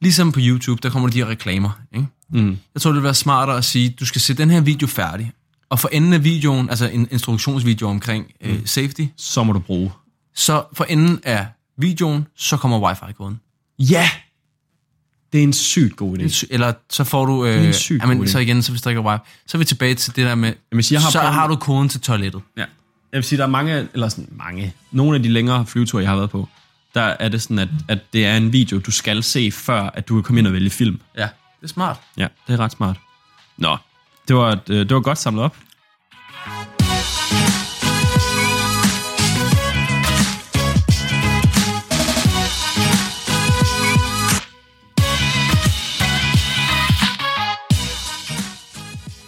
[0.00, 1.70] Ligesom på YouTube, der kommer de her reklamer.
[1.94, 2.06] Ikke?
[2.32, 2.58] Mm.
[2.74, 5.32] Jeg tror, det ville være smartere at sige, du skal se den her video færdig.
[5.70, 8.50] Og for enden af videoen, altså en instruktionsvideo omkring Mm.
[8.50, 9.92] øh, safety, Så må du bruge.
[10.34, 11.46] så for enden af
[11.78, 13.40] videoen, så kommer wifi-koden.
[13.78, 14.10] Ja!
[15.34, 16.46] Det er en sygt god idé.
[16.50, 17.44] Eller så får du...
[17.44, 18.30] Øh, er en sygt jamen, god idé.
[18.30, 20.34] så igen, så hvis der ikke er wifi, så er vi tilbage til det der
[20.34, 22.42] med, Jamen, jeg har så prøvet- har du koden til toilettet.
[22.56, 22.60] Ja.
[22.60, 26.10] Jeg vil sige, der er mange, eller sådan mange, nogle af de længere flyveture, jeg
[26.10, 26.48] har været på,
[26.94, 30.08] der er det sådan, at, at det er en video, du skal se, før at
[30.08, 31.00] du kan komme ind og vælge film.
[31.16, 31.28] Ja, det
[31.62, 31.96] er smart.
[32.16, 32.96] Ja, det er ret smart.
[33.58, 33.76] Nå,
[34.28, 35.56] det var, øh, det var godt samlet op.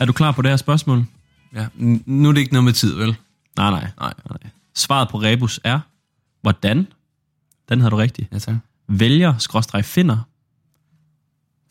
[0.01, 1.05] Er du klar på det her spørgsmål?
[1.55, 1.67] Ja.
[2.07, 3.17] Nu er det ikke noget med tid, vel?
[3.57, 3.91] Nej, nej.
[4.01, 4.13] Nej.
[4.31, 4.51] nej.
[4.75, 5.81] Svaret på rebus er,
[6.41, 6.87] hvordan?
[7.69, 8.33] Den havde du rigtigt.
[8.33, 8.55] Ja, tak.
[8.89, 10.19] Vælger, skråstreg finder,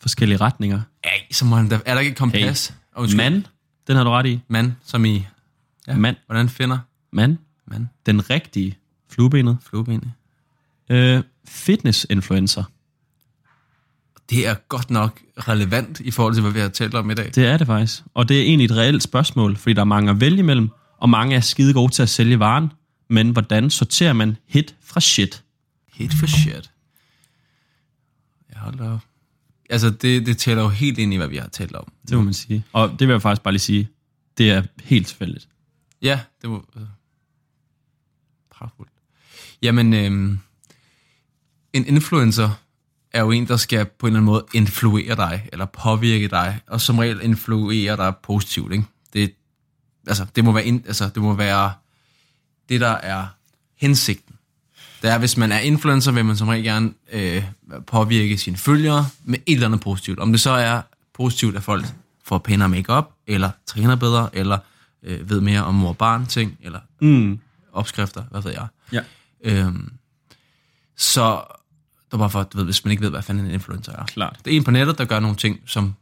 [0.00, 0.80] forskellige retninger.
[1.04, 1.80] Ja, så må han da...
[1.86, 2.68] Er der ikke et kompas?
[2.68, 3.00] Hey.
[3.00, 3.16] Undskyld.
[3.16, 3.46] Man,
[3.86, 4.40] den har du ret i.
[4.48, 5.26] Mand, som i...
[5.86, 5.96] Ja.
[5.96, 6.16] Mand.
[6.26, 6.78] Hvordan finder
[7.12, 8.76] Man, man den rigtige
[9.10, 9.58] fluebenet.
[9.62, 10.12] fluebenet?
[10.88, 12.64] Øh, fitness-influencer.
[14.30, 17.30] Det er godt nok relevant i forhold til, hvad vi har talt om i dag.
[17.34, 18.02] Det er det faktisk.
[18.14, 20.68] Og det er egentlig et reelt spørgsmål, fordi der er mange at vælge imellem,
[20.98, 22.72] og mange er skide gode til at sælge varen.
[23.10, 25.42] Men hvordan sorterer man hit fra shit?
[25.92, 26.70] Hit for shit.
[28.50, 29.00] Jeg holder op.
[29.70, 31.92] Altså, det, det tæller jo helt ind i, hvad vi har talt om.
[32.08, 32.64] Det må man sige.
[32.72, 33.88] Og det vil jeg faktisk bare lige sige,
[34.38, 35.48] det er helt tilfældigt.
[36.02, 36.64] Ja, det var...
[36.76, 36.82] Øh,
[38.50, 38.92] pragtfuldt.
[39.62, 40.38] Jamen, øhm,
[41.72, 42.50] en influencer
[43.12, 46.60] er jo en, der skal på en eller anden måde influere dig, eller påvirke dig,
[46.66, 48.84] og som regel influere dig positivt, ikke?
[49.12, 49.32] Det,
[50.06, 51.72] altså, det må være, altså, det må være
[52.68, 53.26] det, der er
[53.76, 54.34] hensigten.
[55.02, 57.44] Det er, hvis man er influencer, vil man som regel gerne øh,
[57.86, 60.18] påvirke sine følgere med et eller andet positivt.
[60.18, 60.82] Om det så er
[61.14, 61.84] positivt, at folk
[62.24, 64.58] får pænere makeup eller træner bedre, eller
[65.02, 67.38] øh, ved mere om mor og barn ting, eller Mm.
[67.72, 68.66] opskrifter, hvad ved jeg.
[68.92, 69.00] Ja.
[69.44, 69.92] Øhm,
[70.96, 71.40] så
[72.10, 74.04] det var bare for, du ved, hvis man ikke ved, hvad fanden en influencer er.
[74.04, 74.40] Klart.
[74.44, 75.94] Det er en på nettet, der gør nogle ting, som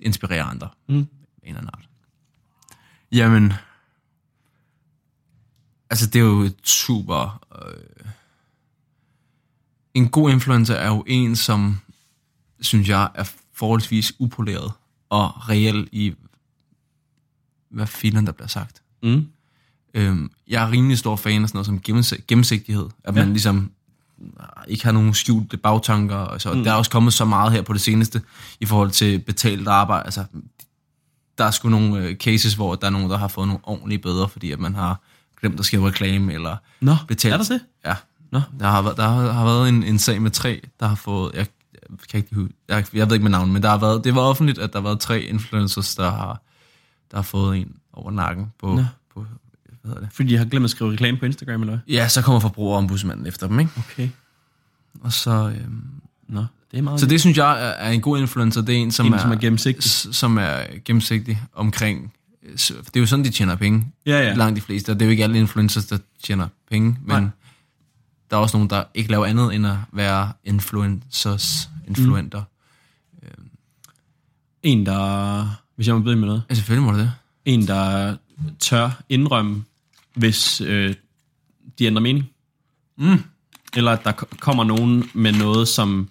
[0.00, 0.68] inspirerer andre.
[0.88, 0.94] Mm.
[0.94, 1.08] En
[1.42, 1.88] eller anden art.
[3.12, 3.52] Jamen,
[5.90, 7.46] altså det er jo et super...
[7.62, 8.10] Øh,
[9.94, 11.80] en god influencer er jo en, som,
[12.60, 14.72] synes jeg, er forholdsvis upoleret
[15.08, 16.14] og reel i,
[17.70, 18.82] hvad filen der bliver sagt.
[19.02, 19.28] Mm.
[19.94, 21.80] Øhm, jeg er rimelig stor fan af sådan noget som
[22.26, 22.88] gennemsigtighed.
[23.04, 23.72] At man ligesom
[24.68, 26.16] ikke har nogen skjulte bagtanker.
[26.16, 26.52] Og så.
[26.52, 26.64] Mm.
[26.64, 28.22] Der er også kommet så meget her på det seneste
[28.60, 30.04] i forhold til betalt arbejde.
[30.04, 30.24] Altså,
[31.38, 33.98] der er sgu nogle øh, cases, hvor der er nogen, der har fået nogle ordentlige
[33.98, 35.00] bøder, fordi at man har
[35.40, 37.34] glemt at skrive reklame eller Nå, betalt.
[37.34, 37.60] er der det?
[37.86, 37.94] Ja.
[38.32, 38.40] Nå.
[38.60, 41.32] Der har, der har, har været en, en sag med tre, der har fået...
[41.34, 41.46] Jeg,
[41.90, 44.20] jeg kan ikke jeg, jeg ved ikke med navn, men der har været, det var
[44.20, 46.42] offentligt, at der har været tre influencers, der har,
[47.10, 48.84] der har fået en over nakken på, Nå.
[49.82, 50.14] Hvad hedder det?
[50.16, 51.94] Fordi de har glemt at skrive reklame på Instagram, eller hvad?
[51.94, 53.72] Ja, så kommer forbrugerombudsmanden efter dem, ikke?
[53.78, 54.08] Okay.
[55.00, 55.84] Og så, øhm,
[56.28, 58.60] Nå, det er meget så det synes jeg er, en god influencer.
[58.62, 59.84] Det er en, som, en, er, som er gennemsigtig.
[60.14, 62.12] som er gennemsigtig omkring...
[62.56, 63.86] Det er jo sådan, de tjener penge.
[64.06, 64.34] Ja, ja.
[64.34, 64.90] Langt de fleste.
[64.90, 67.30] Og det er jo ikke alle influencers, der tjener penge, men Nej.
[68.30, 72.42] der er også nogen, der ikke laver andet end at være influencers, influenter.
[73.22, 73.28] Mm.
[74.62, 75.60] En, der...
[75.76, 76.42] Hvis jeg må byde med noget.
[76.50, 77.12] Ja, selvfølgelig må det det.
[77.44, 78.16] En, der
[78.58, 79.64] tør indrømme,
[80.14, 80.94] hvis øh,
[81.78, 82.30] de ændrer mening.
[82.98, 83.22] Mm.
[83.76, 86.08] Eller at der ko- kommer nogen med noget, som...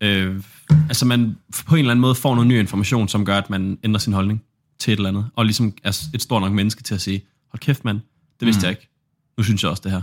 [0.00, 3.50] Øh, altså man på en eller anden måde får noget ny information, som gør, at
[3.50, 4.44] man ændrer sin holdning
[4.78, 5.30] til et eller andet.
[5.36, 8.00] Og ligesom er et stort nok menneske til at sige, hold kæft mand,
[8.40, 8.62] det vidste mm.
[8.64, 8.88] jeg ikke.
[9.36, 10.02] Nu synes jeg også det her.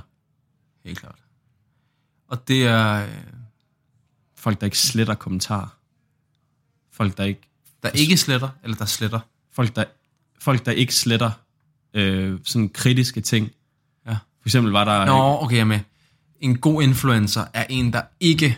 [0.85, 1.15] Helt klart.
[2.27, 3.03] Og det er...
[3.05, 3.09] øh,
[4.37, 5.77] Folk, der ikke sletter kommentarer.
[6.91, 7.41] Folk, der ikke
[7.83, 9.19] Der ikke sletter, eller der sletter.
[9.53, 9.83] folk, der,
[10.39, 11.31] folk, der ikke sletter
[11.95, 13.51] øh, sådan kritiske ting.
[14.07, 14.11] Ja.
[14.11, 15.05] For eksempel var der...
[15.05, 15.79] Nå, okay, jeg er med.
[16.39, 18.57] En god influencer er en, der ikke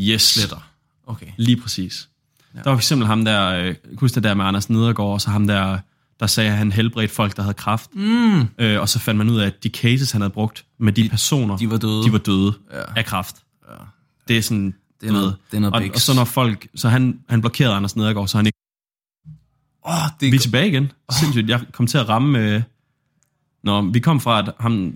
[0.00, 0.22] yes.
[0.22, 0.68] sletter.
[1.06, 1.26] Okay.
[1.36, 2.08] Lige præcis.
[2.54, 2.58] Ja.
[2.58, 5.30] Der var for eksempel ham der, øh, huske det der med Anders Nedergaard, og så
[5.30, 5.78] ham der,
[6.20, 7.90] der sagde, at han helbredte folk, der havde kraft.
[7.94, 8.40] Mm.
[8.58, 11.02] Øh, og så fandt man ud af, at de cases, han havde brugt med de,
[11.02, 12.04] de personer, De var døde.
[12.04, 12.82] de var døde Ja.
[12.96, 13.36] af kraft.
[13.70, 13.74] Ja.
[14.28, 14.74] Det er sådan...
[15.00, 16.66] Det er noget, det er noget og, og så når folk...
[16.74, 18.58] Så han, han blokerede Anders Nedergaard, så han ikke...
[19.88, 20.92] Åh, det Vi er tilbage igen.
[21.20, 21.48] Sindssygt.
[21.48, 22.38] Jeg kom til at ramme...
[22.38, 22.62] Øh,
[23.64, 24.92] når vi kom fra, at ham...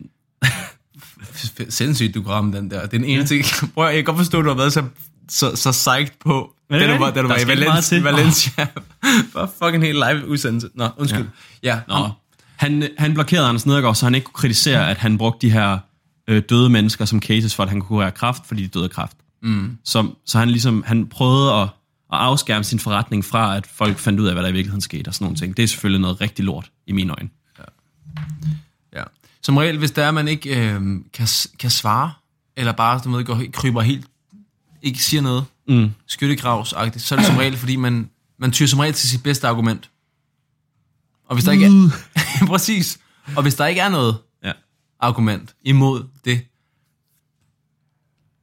[1.68, 2.76] sindssygt, du kunne ramme den der.
[2.76, 3.44] Det er den ene ting.
[3.74, 4.84] Prøv, jeg kan godt forstå, at du har været så,
[5.28, 8.00] så, så psyched på, Er det da du var, da du var i Valencia.
[8.00, 8.66] Valencia.
[9.34, 10.68] Bare fucking helt live udsendelse.
[10.74, 11.26] Nå, undskyld.
[11.62, 11.94] Ja, ja Nå.
[11.94, 12.10] ham-
[12.56, 15.78] Han, han blokerede Anders Nedergaard, så han ikke kunne kritisere, at han brugte de her
[16.28, 18.90] øh, døde mennesker som cases for, at han kunne kurere kraft, fordi de døde af
[18.90, 19.16] kraft.
[19.42, 19.78] Mm.
[19.84, 21.68] Så, så han ligesom, han prøvede at,
[22.12, 25.08] at afskærme sin forretning fra, at folk fandt ud af, hvad der i virkeligheden skete
[25.08, 25.56] og sådan nogle ting.
[25.56, 27.28] Det er selvfølgelig noget rigtig lort i mine øjne.
[28.92, 29.02] Ja.
[29.42, 30.80] Som regel, hvis der er, man ikke øh,
[31.12, 31.28] kan,
[31.58, 32.12] kan svare,
[32.56, 34.06] eller bare du ved, går, kryber helt,
[34.82, 35.90] ikke siger noget, Mm.
[36.06, 39.48] skyttegravsagtigt, så er det som regel, fordi man, man tyrer som regel til sit bedste
[39.48, 39.90] argument.
[41.28, 41.90] Og hvis der ikke er,
[42.46, 42.98] præcis,
[43.36, 44.52] og hvis der ikke er noget Ja.
[45.00, 46.40] argument imod det,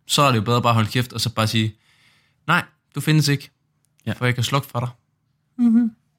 [0.08, 1.76] så er det jo bedre bare at holde kæft, og så bare sige,
[2.48, 2.64] nej,
[2.96, 3.50] du findes ikke,
[4.06, 4.14] Ja.
[4.14, 4.90] for jeg kan slukke for dig.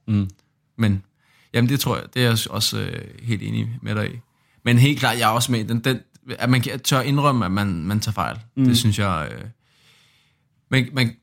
[0.07, 0.31] Mm.
[0.79, 1.03] Men,
[1.55, 4.19] jamen det tror jeg, det er jeg også øh, helt enig med dig i.
[4.65, 6.01] Men helt klart, jeg er også med den, den
[6.39, 8.39] at man kan tør indrømme, at man, man tager fejl.
[8.57, 8.65] Mm.
[8.65, 9.29] Det synes jeg...
[9.33, 9.45] Øh,
[10.71, 11.17] man, man,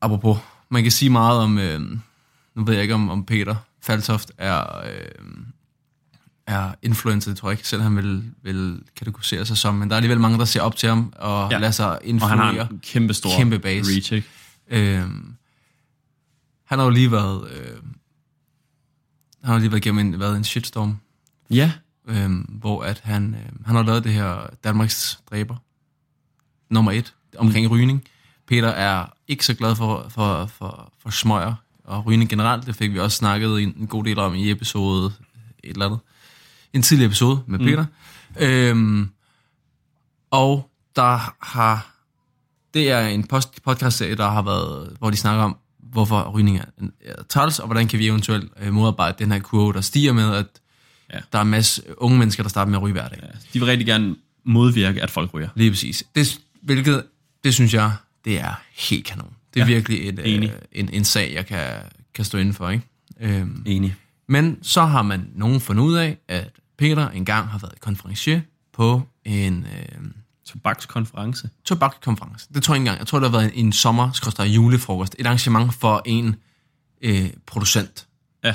[0.00, 1.80] apropos, man kan sige meget om, øh,
[2.54, 5.26] nu ved jeg ikke, om, om Peter Faltoft er, øh,
[6.46, 9.94] er influencer, det tror jeg ikke selv, han vil, vil kategorisere sig som, men der
[9.94, 11.58] er alligevel mange, der ser op til ham og Ja.
[11.58, 12.36] lader sig Og influere.
[12.36, 13.90] han har en kæmpe stor Kæmpe base.
[13.92, 14.28] reach, ikke?
[14.68, 15.34] Øhm,
[16.64, 17.50] han har jo lige været...
[17.50, 17.76] Øh,
[19.42, 20.96] han har jo lige været igennem en, været en shitstorm,
[21.50, 21.72] Ja.
[22.08, 25.56] øhm, hvor at han, øh, han har lavet det her Danmarks dræber,
[26.70, 27.72] nummer et, omkring mm.
[27.72, 28.04] rygning.
[28.48, 32.66] Peter er ikke så glad for, for, for, for smøger og rygning generelt.
[32.66, 35.12] Det fik vi også snakket en, en god del om i episode
[35.64, 36.00] et eller andet.
[36.72, 37.84] En tidlig episode med Peter.
[38.36, 38.42] Mm.
[38.46, 39.08] Øhm,
[40.30, 41.88] og der har
[42.74, 46.64] det er en post- podcast-serie, der har været, hvor de snakker om, hvorfor rygning er,
[47.04, 50.34] er træls, og hvordan kan vi eventuelt øh, modarbejde den her kurve, der stiger med,
[50.34, 50.46] at
[51.12, 51.18] Ja.
[51.32, 53.18] der er en masse unge mennesker, der starter med at ryge hver dag.
[53.22, 53.28] Ja.
[53.52, 55.48] De vil rigtig gerne modvirke, at folk ryger.
[55.54, 56.04] Lige præcis.
[56.14, 57.04] Det, hvilket,
[57.44, 57.92] det synes jeg,
[58.24, 58.54] det er
[58.90, 59.32] helt kanon.
[59.54, 59.74] Det er Ja, ja.
[59.74, 60.50] virkelig et, enig.
[60.50, 61.66] øh, en, en sag, jeg kan,
[62.14, 62.68] kan stå inden for.
[62.70, 62.84] Ikke?
[63.20, 63.94] Øhm, Enig.
[64.28, 66.50] men så har man nogen fundet ud af, at
[66.82, 68.40] Peter engang har været konferencier
[68.72, 69.98] på en øh,
[70.46, 71.48] Tobakskonference.
[71.64, 72.48] tobakkonference.
[72.54, 72.98] Det tror jeg ikke engang.
[72.98, 75.16] Jeg tror, det har været en, en sommer julefrokost.
[75.18, 76.36] Et arrangement for en
[77.02, 78.06] øh, producent.
[78.44, 78.54] Ja.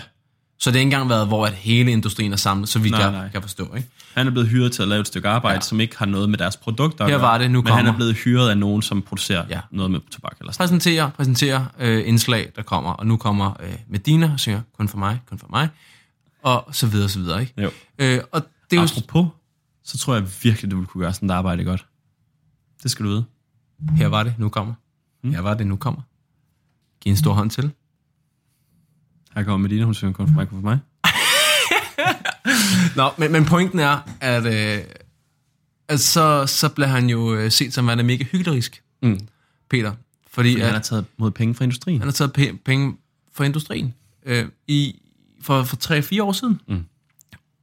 [0.59, 3.01] Så det har ikke engang været, hvor at hele industrien er samlet, så vidt Nej,
[3.01, 3.29] jeg nej.
[3.29, 3.75] kan forstå.
[3.75, 3.89] Ikke?
[4.13, 5.61] Han er blevet hyret til at lave et stykke arbejde, ja.
[5.61, 8.15] Som ikke har noget med deres produkter Her var det, nu Men han er blevet
[8.15, 9.59] hyret af nogen, som producerer ja.
[9.71, 12.91] Noget med tobak eller sådan Præsentere, præsentere øh, indslag, der kommer.
[12.91, 15.69] Og nu kommer øh, Medina og siger, kun for mig, kun for mig.
[16.47, 17.41] Og så videre, så videre.
[17.41, 17.53] Ikke?
[17.61, 17.71] Jo.
[17.99, 18.41] Øh, og
[18.71, 18.87] det er jo...
[18.97, 19.27] Apropos,
[19.83, 21.85] så tror jeg virkelig, du vil kunne gøre sådan et arbejde godt.
[22.83, 23.25] Det skal du vide.
[23.97, 24.73] Her var det, nu kommer.
[25.23, 26.01] Her var det, nu kommer.
[27.01, 27.71] Giv en stor hånd til.
[29.35, 30.79] Her kommer Medina, hun synger kun for mig, kun for mig.
[32.95, 34.83] Nå, men, men pointen er, at, øh,
[35.87, 38.63] at så, så bliver han jo øh, set som værende mega hyggelig,
[39.01, 39.19] Mm.
[39.69, 39.91] Peter.
[39.91, 41.99] Fordi, Fordi han at, har taget mod penge fra industrien.
[41.99, 42.97] han har taget pe- penge
[43.33, 43.93] fra industrien
[44.25, 45.01] øh, i,
[45.41, 46.61] for, for 3-4 år siden.
[46.67, 46.85] Mm.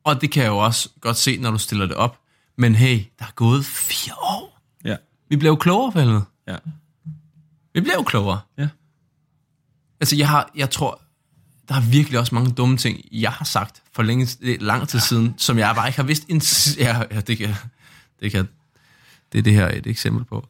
[0.04, 2.20] Og det kan jeg jo også godt se, når du stiller det op.
[2.56, 4.60] Men hey, der er gået fire år.
[4.84, 4.96] Ja.
[5.28, 6.24] Vi blev jo klogere for helvede.
[6.48, 6.56] Ja.
[7.74, 8.40] Vi blev jo klogere.
[8.58, 8.68] Ja.
[10.00, 11.00] Altså, jeg, har, jeg tror,
[11.68, 14.28] der er virkelig også mange dumme ting, jeg har sagt for længe,
[14.60, 15.04] lang tid ja.
[15.04, 16.24] siden, som jeg bare ikke har vidst.
[16.28, 16.42] En,
[16.78, 17.54] ja, ja, det kan,
[18.20, 18.48] det kan,
[19.32, 20.48] det er det her et eksempel på.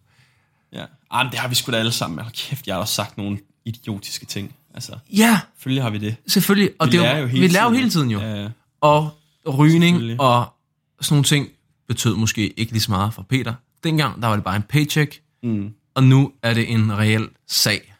[0.72, 0.84] Ja.
[1.10, 2.18] Ah, men det har vi sgu da alle sammen.
[2.18, 4.54] Hold kæft, jeg har også sagt nogle idiotiske ting.
[4.74, 6.16] Altså, Ja, selvfølgelig har vi det.
[6.26, 6.70] selvfølgelig.
[6.78, 7.78] Og Vi det er lærer jo hele vi lærer jo tiden.
[7.78, 8.20] hele tiden jo.
[8.20, 8.48] Ja, ja.
[8.80, 9.10] Og
[9.58, 10.54] rygning og
[11.00, 11.48] sådan nogle ting
[11.88, 13.54] betød måske ikke lige så meget for Peter.
[13.84, 15.72] Dengang, der var det bare en paycheck, Mm.
[15.94, 17.94] og nu er det en reel sag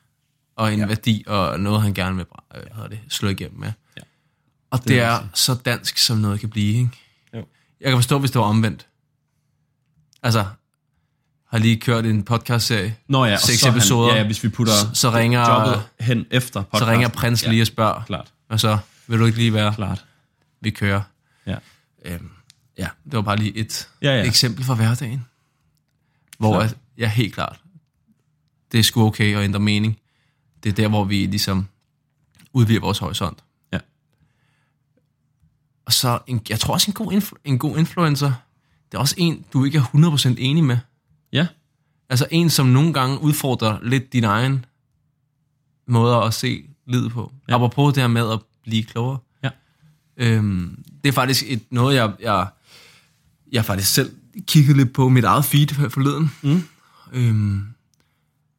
[0.56, 0.86] og en ja.
[0.86, 3.72] værdi og noget, han gerne vil øh, det, slå igennem med.
[3.96, 4.02] Ja.
[4.70, 6.74] Og det, Det er så dansk, som noget kan blive.
[6.78, 6.90] Ikke?
[7.34, 7.44] Jo.
[7.80, 8.86] Jeg kan forstå, hvis det var omvendt.
[10.22, 10.44] Altså,
[11.54, 14.14] har lige kørt en podcast-serie, Nå ja, og Seks så han- episoder.
[14.16, 16.88] Ja, hvis vi putter så, så ringer, jobbet hen efter så podcasten.
[16.92, 20.04] ringer prins ja, lige og spørger, Klart, og så vil du ikke lige være, klart.
[20.60, 21.02] vi kører.
[21.46, 21.56] Ja.
[22.04, 22.28] Øhm,
[22.78, 24.24] ja, det var bare lige et Ja, ja.
[24.26, 25.24] eksempel fra hverdagen,
[26.38, 27.60] hvor at, ja, helt klart,
[28.72, 29.98] det er sgu okay at ændre mening.
[30.62, 31.68] Det er der, hvor vi ligesom
[32.52, 33.38] udvider vores horisont.
[33.72, 33.78] Ja.
[35.86, 38.32] Og så, en, jeg tror også, en god, influ- en god influencer,
[38.92, 40.78] det er også en, du ikke er 100% enig med.
[41.34, 41.46] Ja.
[42.08, 44.64] Altså en, som nogle gange udfordrer lidt din egen
[45.86, 47.32] måde at se livet på.
[47.48, 47.54] Ja.
[47.54, 49.18] Apropos det her med at blive klogere.
[49.42, 49.50] Ja.
[50.16, 52.46] Øhm, det er faktisk et, noget, jeg, jeg,
[53.52, 54.16] jeg faktisk selv
[54.46, 56.30] kiggede lidt på mit eget feed forleden.
[56.42, 56.62] Mm.
[57.12, 57.64] Øhm,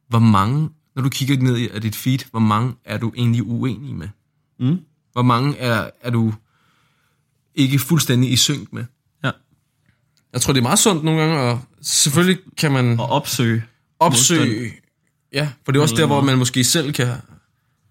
[0.08, 3.94] hvor mange, når du kigger ned i dit feed, hvor mange er du egentlig uenig
[3.94, 4.08] med?
[4.58, 4.78] Mm.
[5.12, 6.34] Hvor mange er, er du
[7.54, 8.84] ikke fuldstændig i synk med?
[10.36, 13.64] Jeg tror, det er meget sundt nogle gange, og selvfølgelig kan man Og opsøge.
[14.00, 14.72] opsøge...
[15.32, 17.08] Ja, for det er også der, hvor man måske selv kan,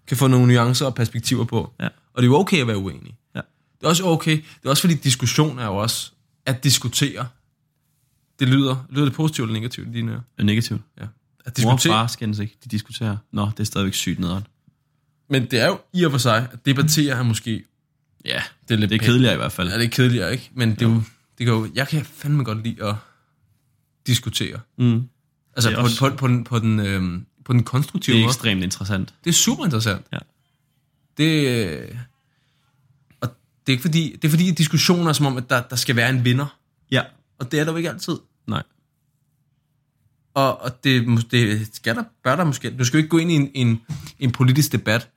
[0.08, 1.74] kan få nogle nuancer og perspektiver på.
[1.80, 1.86] Ja.
[1.86, 1.92] Og
[2.22, 3.18] det er jo okay at være uenig.
[3.36, 3.40] Ja.
[3.80, 4.32] Det er også okay.
[4.32, 6.12] Det er også fordi, diskussion er jo også
[6.46, 7.28] at diskutere.
[8.40, 10.22] Det lyder, lyder det positivt eller negativt ører?
[10.38, 10.82] Ja, negativt.
[11.00, 11.04] Ja.
[11.04, 11.10] At
[11.64, 11.94] Mor og diskutere.
[11.94, 12.58] far skændes ikke.
[12.64, 13.18] De diskuterer.
[13.32, 14.48] Nå, det er stadigvæk sygt nederen.
[15.30, 17.64] Men det er jo i og for sig, at debattere er måske...
[18.26, 19.70] Ja, Det er, lidt det er kedeligere i hvert fald.
[19.70, 20.50] Ja, det er kedeligere, ikke?
[20.54, 21.02] Men det er jo,
[21.38, 22.96] det jo, jeg kan fandme godt lide at
[24.08, 24.60] diskutere.
[24.78, 25.04] Mm.
[25.56, 28.30] Altså på, også- på, på, den, på, den, øhm, på den konstruktive Det er måde.
[28.32, 29.14] ekstremt interessant.
[29.24, 30.06] Det er super interessant.
[30.14, 30.18] Ja.
[31.18, 31.98] Det, øh,
[33.22, 33.28] og
[33.68, 35.96] det er ikke fordi, det er fordi diskussioner er som om, at der, der skal
[35.96, 36.58] være en vinder.
[36.92, 37.02] Ja.
[37.40, 38.18] Og det er der jo ikke altid.
[38.48, 38.64] Nej.
[40.34, 42.78] Og, og det, det skal der, bør der måske.
[42.78, 43.82] Du skal jo ikke gå ind i en, en,
[44.20, 45.10] en politisk debat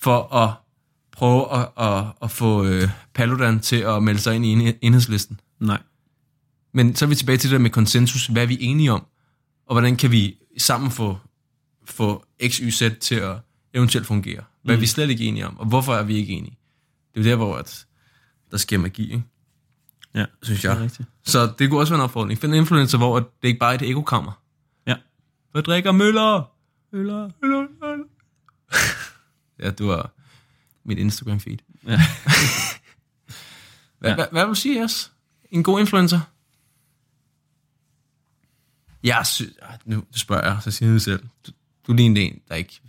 [0.00, 0.54] for at
[1.12, 5.40] prøve at, at, at få øh, Paludan til at melde sig ind i en- enhedslisten.
[5.60, 5.82] Nej.
[6.72, 8.26] Men så er vi tilbage til det der med konsensus.
[8.26, 9.06] Hvad er vi enige om?
[9.66, 11.18] Og hvordan kan vi sammen få,
[11.84, 13.36] få X, Y, Z til at
[13.74, 14.44] eventuelt fungere?
[14.62, 15.58] Hvad er vi slet ikke enige om?
[15.58, 16.58] Og hvorfor er vi ikke enige?
[17.14, 17.86] Det er jo der, hvor at
[18.50, 19.22] der sker magi, ikke?
[20.14, 20.24] Ja.
[20.42, 20.82] synes Det er jeg.
[20.82, 21.08] rigtigt.
[21.24, 22.40] Så det kunne også være en opfordring.
[22.40, 24.42] Find en influencer, hvor at det ikke bare er et ekokammer.
[24.86, 24.94] Ja.
[25.52, 26.50] Hvad drikker Møller?
[26.92, 28.04] Møller, Møller, Møller.
[29.58, 30.10] ja, det var
[30.84, 31.56] mit Instagram-feed.
[31.86, 32.00] Ja.
[33.98, 34.08] Hvad, Ja.
[34.10, 34.14] ja.
[34.14, 35.12] hvad, hvad vil du sige, Jes?
[35.50, 36.20] En god influencer?
[39.02, 39.52] Jeg synes...
[39.84, 41.28] Nu spørger jeg, så siger du selv.
[41.46, 41.52] Du,
[41.86, 42.80] du ligner en, der ikke...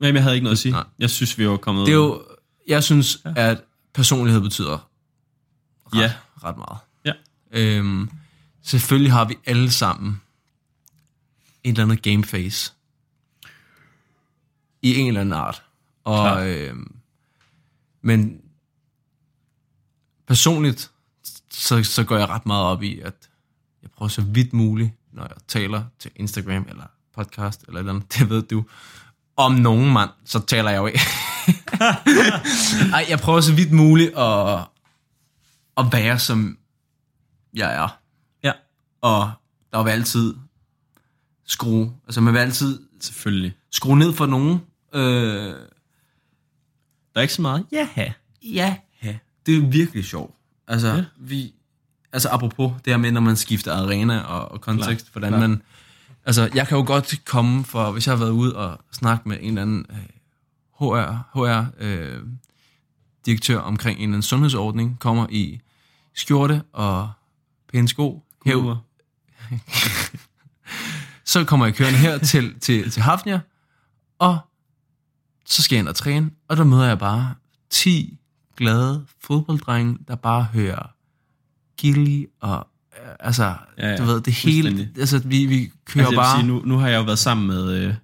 [0.00, 0.72] Jamen, jeg havde ikke noget at sige.
[0.72, 0.84] Nej.
[0.98, 1.86] Jeg synes, vi var kommet...
[1.86, 2.24] Det er jo...
[2.68, 3.32] Jeg synes, ja.
[3.36, 3.62] at
[3.94, 4.88] personlighed betyder
[5.86, 6.12] ret, Ja.
[6.44, 6.78] ret meget.
[7.04, 7.12] Ja.
[7.50, 8.10] Øhm,
[8.62, 10.20] selvfølgelig har vi alle sammen
[11.64, 12.72] et eller andet gameface.
[14.82, 15.62] I en eller anden art.
[16.04, 16.46] Og, Klart.
[16.46, 16.94] øhm,
[18.02, 18.40] men
[20.26, 20.90] personligt,
[21.52, 23.28] så, så går jeg ret meget op i, at
[23.82, 26.84] jeg prøver så vidt muligt, når jeg taler til Instagram eller
[27.14, 28.64] podcast eller et eller andet, det ved du,
[29.36, 31.00] om nogen mand, så taler jeg jo ikke.
[32.94, 34.58] Ej, jeg prøver så vidt muligt at,
[35.76, 36.58] at være, som
[37.54, 37.98] jeg er.
[38.42, 38.52] Ja.
[39.00, 39.30] Og
[39.72, 40.34] der vil altid
[41.46, 43.56] skrue, altså man vil altid Selvfølgelig.
[43.70, 44.60] skrue ned for nogen.
[44.94, 45.56] Øh, Der
[47.14, 47.66] er ikke så meget.
[47.72, 47.88] Ja.
[48.42, 49.18] ja, ja.
[49.46, 50.34] Det er virkelig sjovt.
[50.68, 51.04] Altså, Ja.
[51.16, 51.54] vi,
[52.12, 55.50] altså apropos det her med, når man skifter arena og, og kontekst, Klart, hvordan klart.
[55.50, 55.62] man,
[56.24, 59.36] altså jeg kan jo godt komme for, hvis jeg har været ude og snakke med
[59.40, 59.96] en eller anden øh,
[60.78, 62.22] HR, HR øh,
[63.26, 65.60] direktør omkring en eller anden sundhedsordning, kommer i
[66.14, 67.10] skjorte og
[67.72, 68.76] pæne sko, hæv,
[71.24, 73.40] så kommer jeg kørende her til, til, til Hafnia,
[74.18, 74.38] og
[75.46, 77.34] så skal jeg ind og træne, og der møder jeg bare
[77.70, 78.17] 10
[78.58, 80.94] glade fodbolddrenge, der bare hører
[81.76, 82.66] Gilly og
[83.02, 86.48] øh, altså, Ja, ja, du ved, det hele, altså vi, vi kører Altså, bare, sige,
[86.48, 87.72] nu, nu har jeg jo været sammen med...
[87.72, 87.94] Øh,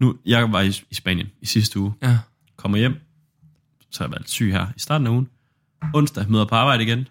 [0.00, 1.92] nu, jeg var i, i Spanien i sidste uge.
[2.02, 2.18] ja,
[2.56, 2.94] Kommer hjem.
[3.90, 5.28] Så har jeg været syg her i starten af ugen.
[5.94, 7.08] Onsdag møder på arbejde igen.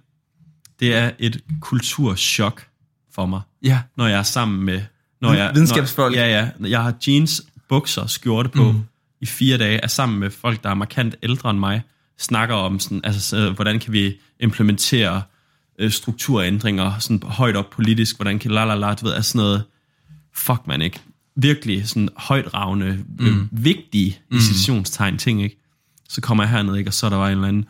[0.80, 2.68] Det er et kulturschok
[3.12, 4.82] for mig, ja, når jeg er sammen med...
[5.22, 6.16] Når jeg, Videnskabsfolk.
[6.16, 6.68] Når, ja, ja.
[6.70, 8.84] Jeg har jeans, bukser, skjorte på mm.
[9.22, 11.82] i fire dage, er sammen med folk, der er markant ældre end mig,
[12.20, 15.22] snakker om, sådan, altså, så, hvordan kan vi implementere
[15.80, 19.40] øh, strukturændringer sådan højt op politisk, hvordan kan la la la, du ved, er sådan
[19.40, 19.64] noget,
[20.36, 21.00] fuck man ikke,
[21.36, 23.50] virkelig sådan højt ravne, mm.
[23.52, 25.18] vigtige mm.
[25.18, 25.56] ting, ikke?
[26.10, 27.66] Så kommer jeg herned, ikke, og så er der bare en eller anden,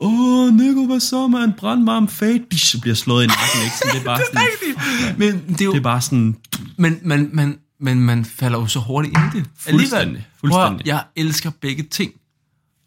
[0.00, 3.76] åh, Nico, hvad så, man, brandvarm fade, så bliver slået i nakken, ikke?
[3.76, 6.36] Så det er bare sådan, men det er jo, det er bare sådan,
[6.76, 9.46] men, men, men, men man falder jo så hurtigt ind i det.
[9.56, 10.24] Fuldstændig, Alligevel.
[10.40, 10.78] fuldstændig.
[10.78, 12.12] Prøv, jeg elsker begge ting.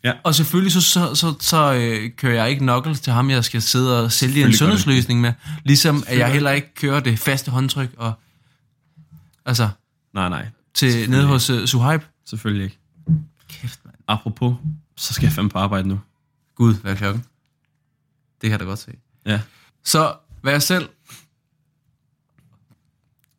[0.04, 0.14] Ja.
[0.24, 3.62] Og selvfølgelig så, så, så, så øh, kører jeg ikke knuckles til ham, jeg skal
[3.62, 5.34] sidde og sælge en sundhedsløsning med.
[5.64, 8.14] Ligesom at jeg heller ikke kører det faste håndtryk og
[9.46, 9.70] altså
[10.14, 12.02] nej, nej, til nede hos uh, Suhaib.
[12.26, 12.80] selvfølgelig ikke.
[13.50, 13.96] Kæft, mand.
[14.08, 14.56] Apropos,
[14.98, 16.00] så skal jeg fandme på arbejde nu.
[16.56, 17.24] Gud, hvad er klokken?
[18.42, 18.92] Det kan jeg da godt se.
[19.26, 19.42] Ja.
[19.84, 20.90] Så vær jeg selv.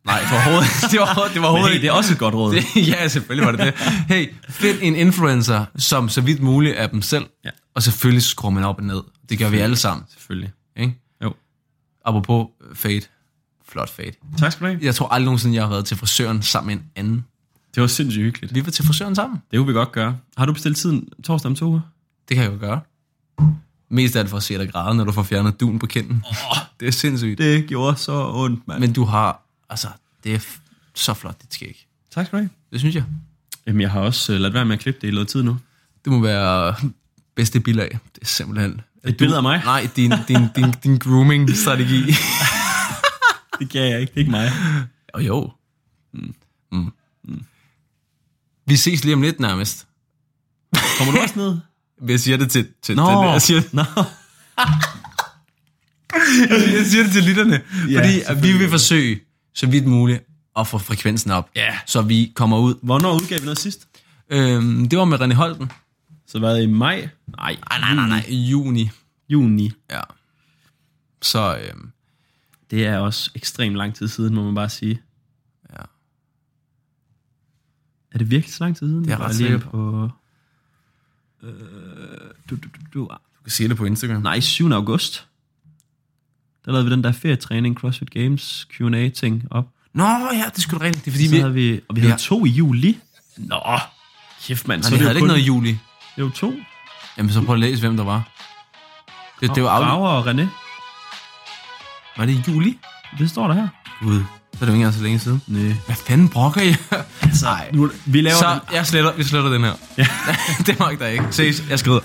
[0.05, 2.35] Nej, for overhovedet, det var, det var Men overhovedet hey, det er også et godt
[2.35, 2.53] råd.
[2.55, 3.73] Det, ja, selvfølgelig var det det.
[4.07, 7.25] Hey, find en influencer, som så vidt muligt er dem selv.
[7.45, 7.49] Ja.
[7.75, 9.01] Og selvfølgelig skruer man op og ned.
[9.29, 10.05] Det gør vi alle sammen.
[10.09, 10.51] Selvfølgelig.
[10.77, 10.95] Ikke?
[11.23, 11.33] Jo.
[12.05, 13.01] Apropos fade.
[13.67, 14.11] Flot fade.
[14.37, 14.79] Tak skal du have.
[14.81, 17.25] Jeg tror aldrig nogensinde, jeg har været til frisøren sammen med en anden.
[17.75, 18.55] Det var sindssygt hyggeligt.
[18.55, 19.41] Vi var til frisøren sammen.
[19.51, 20.17] Det kunne vi godt gøre.
[20.37, 21.79] Har du bestilt tiden torsdag om to uger?
[22.29, 22.79] Det kan jeg jo gøre.
[23.89, 26.23] Mest af alt for at se dig græde, når du får fjernet dun på kinden.
[26.29, 27.37] Oh, det er sindssygt.
[27.37, 28.79] Det gjorde så ondt, mand.
[28.79, 29.87] Men du har, altså,
[30.23, 30.39] det er
[30.93, 31.87] så flot, dit skæg.
[32.11, 32.49] Tak skal du have.
[32.71, 33.03] Det synes jeg.
[33.67, 35.57] Jamen, jeg har også uh, ladet være med at klippe det i noget tid nu.
[36.05, 36.75] Det må være
[37.35, 37.99] bedste bilag.
[38.15, 38.81] Det er simpelthen...
[39.03, 39.61] Et billede af mig?
[39.65, 42.03] Nej, din, din, din, din grooming-strategi.
[43.59, 44.11] Det kan jeg ikke.
[44.11, 44.51] Det er ikke mig.
[45.13, 45.51] Og jo.
[46.13, 46.35] Mm.
[46.71, 46.91] Mm.
[48.67, 49.87] Vi ses lige om lidt nærmest.
[50.97, 51.57] Kommer du også ned?
[52.07, 52.67] Jeg siger det til...
[52.81, 53.05] til, Nå.
[53.05, 53.83] til jeg, siger, Nå.
[56.77, 57.61] jeg siger det til lytterne.
[57.89, 59.19] Ja, fordi vi vil forsøge,
[59.55, 60.23] så vidt muligt,
[60.57, 61.49] at få frekvensen op.
[61.55, 61.79] Ja.
[61.85, 62.75] Så vi kommer ud.
[62.83, 63.87] Hvornår udgav vi noget sidst?
[64.29, 65.71] Øhm, det var med René Holten.
[66.27, 67.09] Så var det i maj?
[67.27, 67.57] Nej.
[67.69, 68.25] Nej, nej, nej, nej.
[68.27, 68.89] I juni.
[69.29, 69.71] Juni.
[69.91, 70.01] Ja.
[71.21, 71.91] Så øhm,
[72.71, 75.01] Det er også ekstremt lang tid siden, må man bare sige.
[75.73, 75.83] ja.
[78.11, 79.03] Er det virkelig så lang tid siden?
[79.03, 80.09] Det er jeg ret lige sikker på.
[81.43, 81.53] Øh,
[82.49, 82.99] du, du, du, du.
[82.99, 84.21] Du kan se det på Instagram.
[84.21, 84.71] Nej, 7.
[84.71, 85.27] august.
[86.65, 89.65] Der lavede vi den der ferietræning, CrossFit Games Q&A ting op.
[89.93, 91.05] Nå, ja, det skulle rigtigt.
[91.05, 91.39] Det er fordi, Så vi...
[91.39, 92.97] havde vi, og vi havde har- to i juli.
[93.37, 93.59] Nå,
[94.43, 94.81] kæft mand.
[94.81, 95.69] Nej, vi havde jo ikke noget i juli.
[96.15, 96.53] Det jo to.
[97.17, 98.23] Jamen, så prøv at læse, hvem der var.
[99.41, 99.79] Det, det var.
[99.81, 100.45] Graver og René.
[102.17, 102.77] Var det i juli?
[103.19, 103.67] Det står der her.
[104.01, 105.41] Gud, så er det jo ikke engang så længe siden.
[105.47, 105.75] Nej.
[105.85, 106.75] Hvad fanden brokker I?
[107.21, 108.75] Altså, nu, vi laver Så den.
[108.75, 109.73] jeg sletter, vi sletter den her.
[109.97, 110.07] Ja.
[110.65, 111.25] det magter jeg ikke.
[111.31, 111.99] Ses, jeg skrider.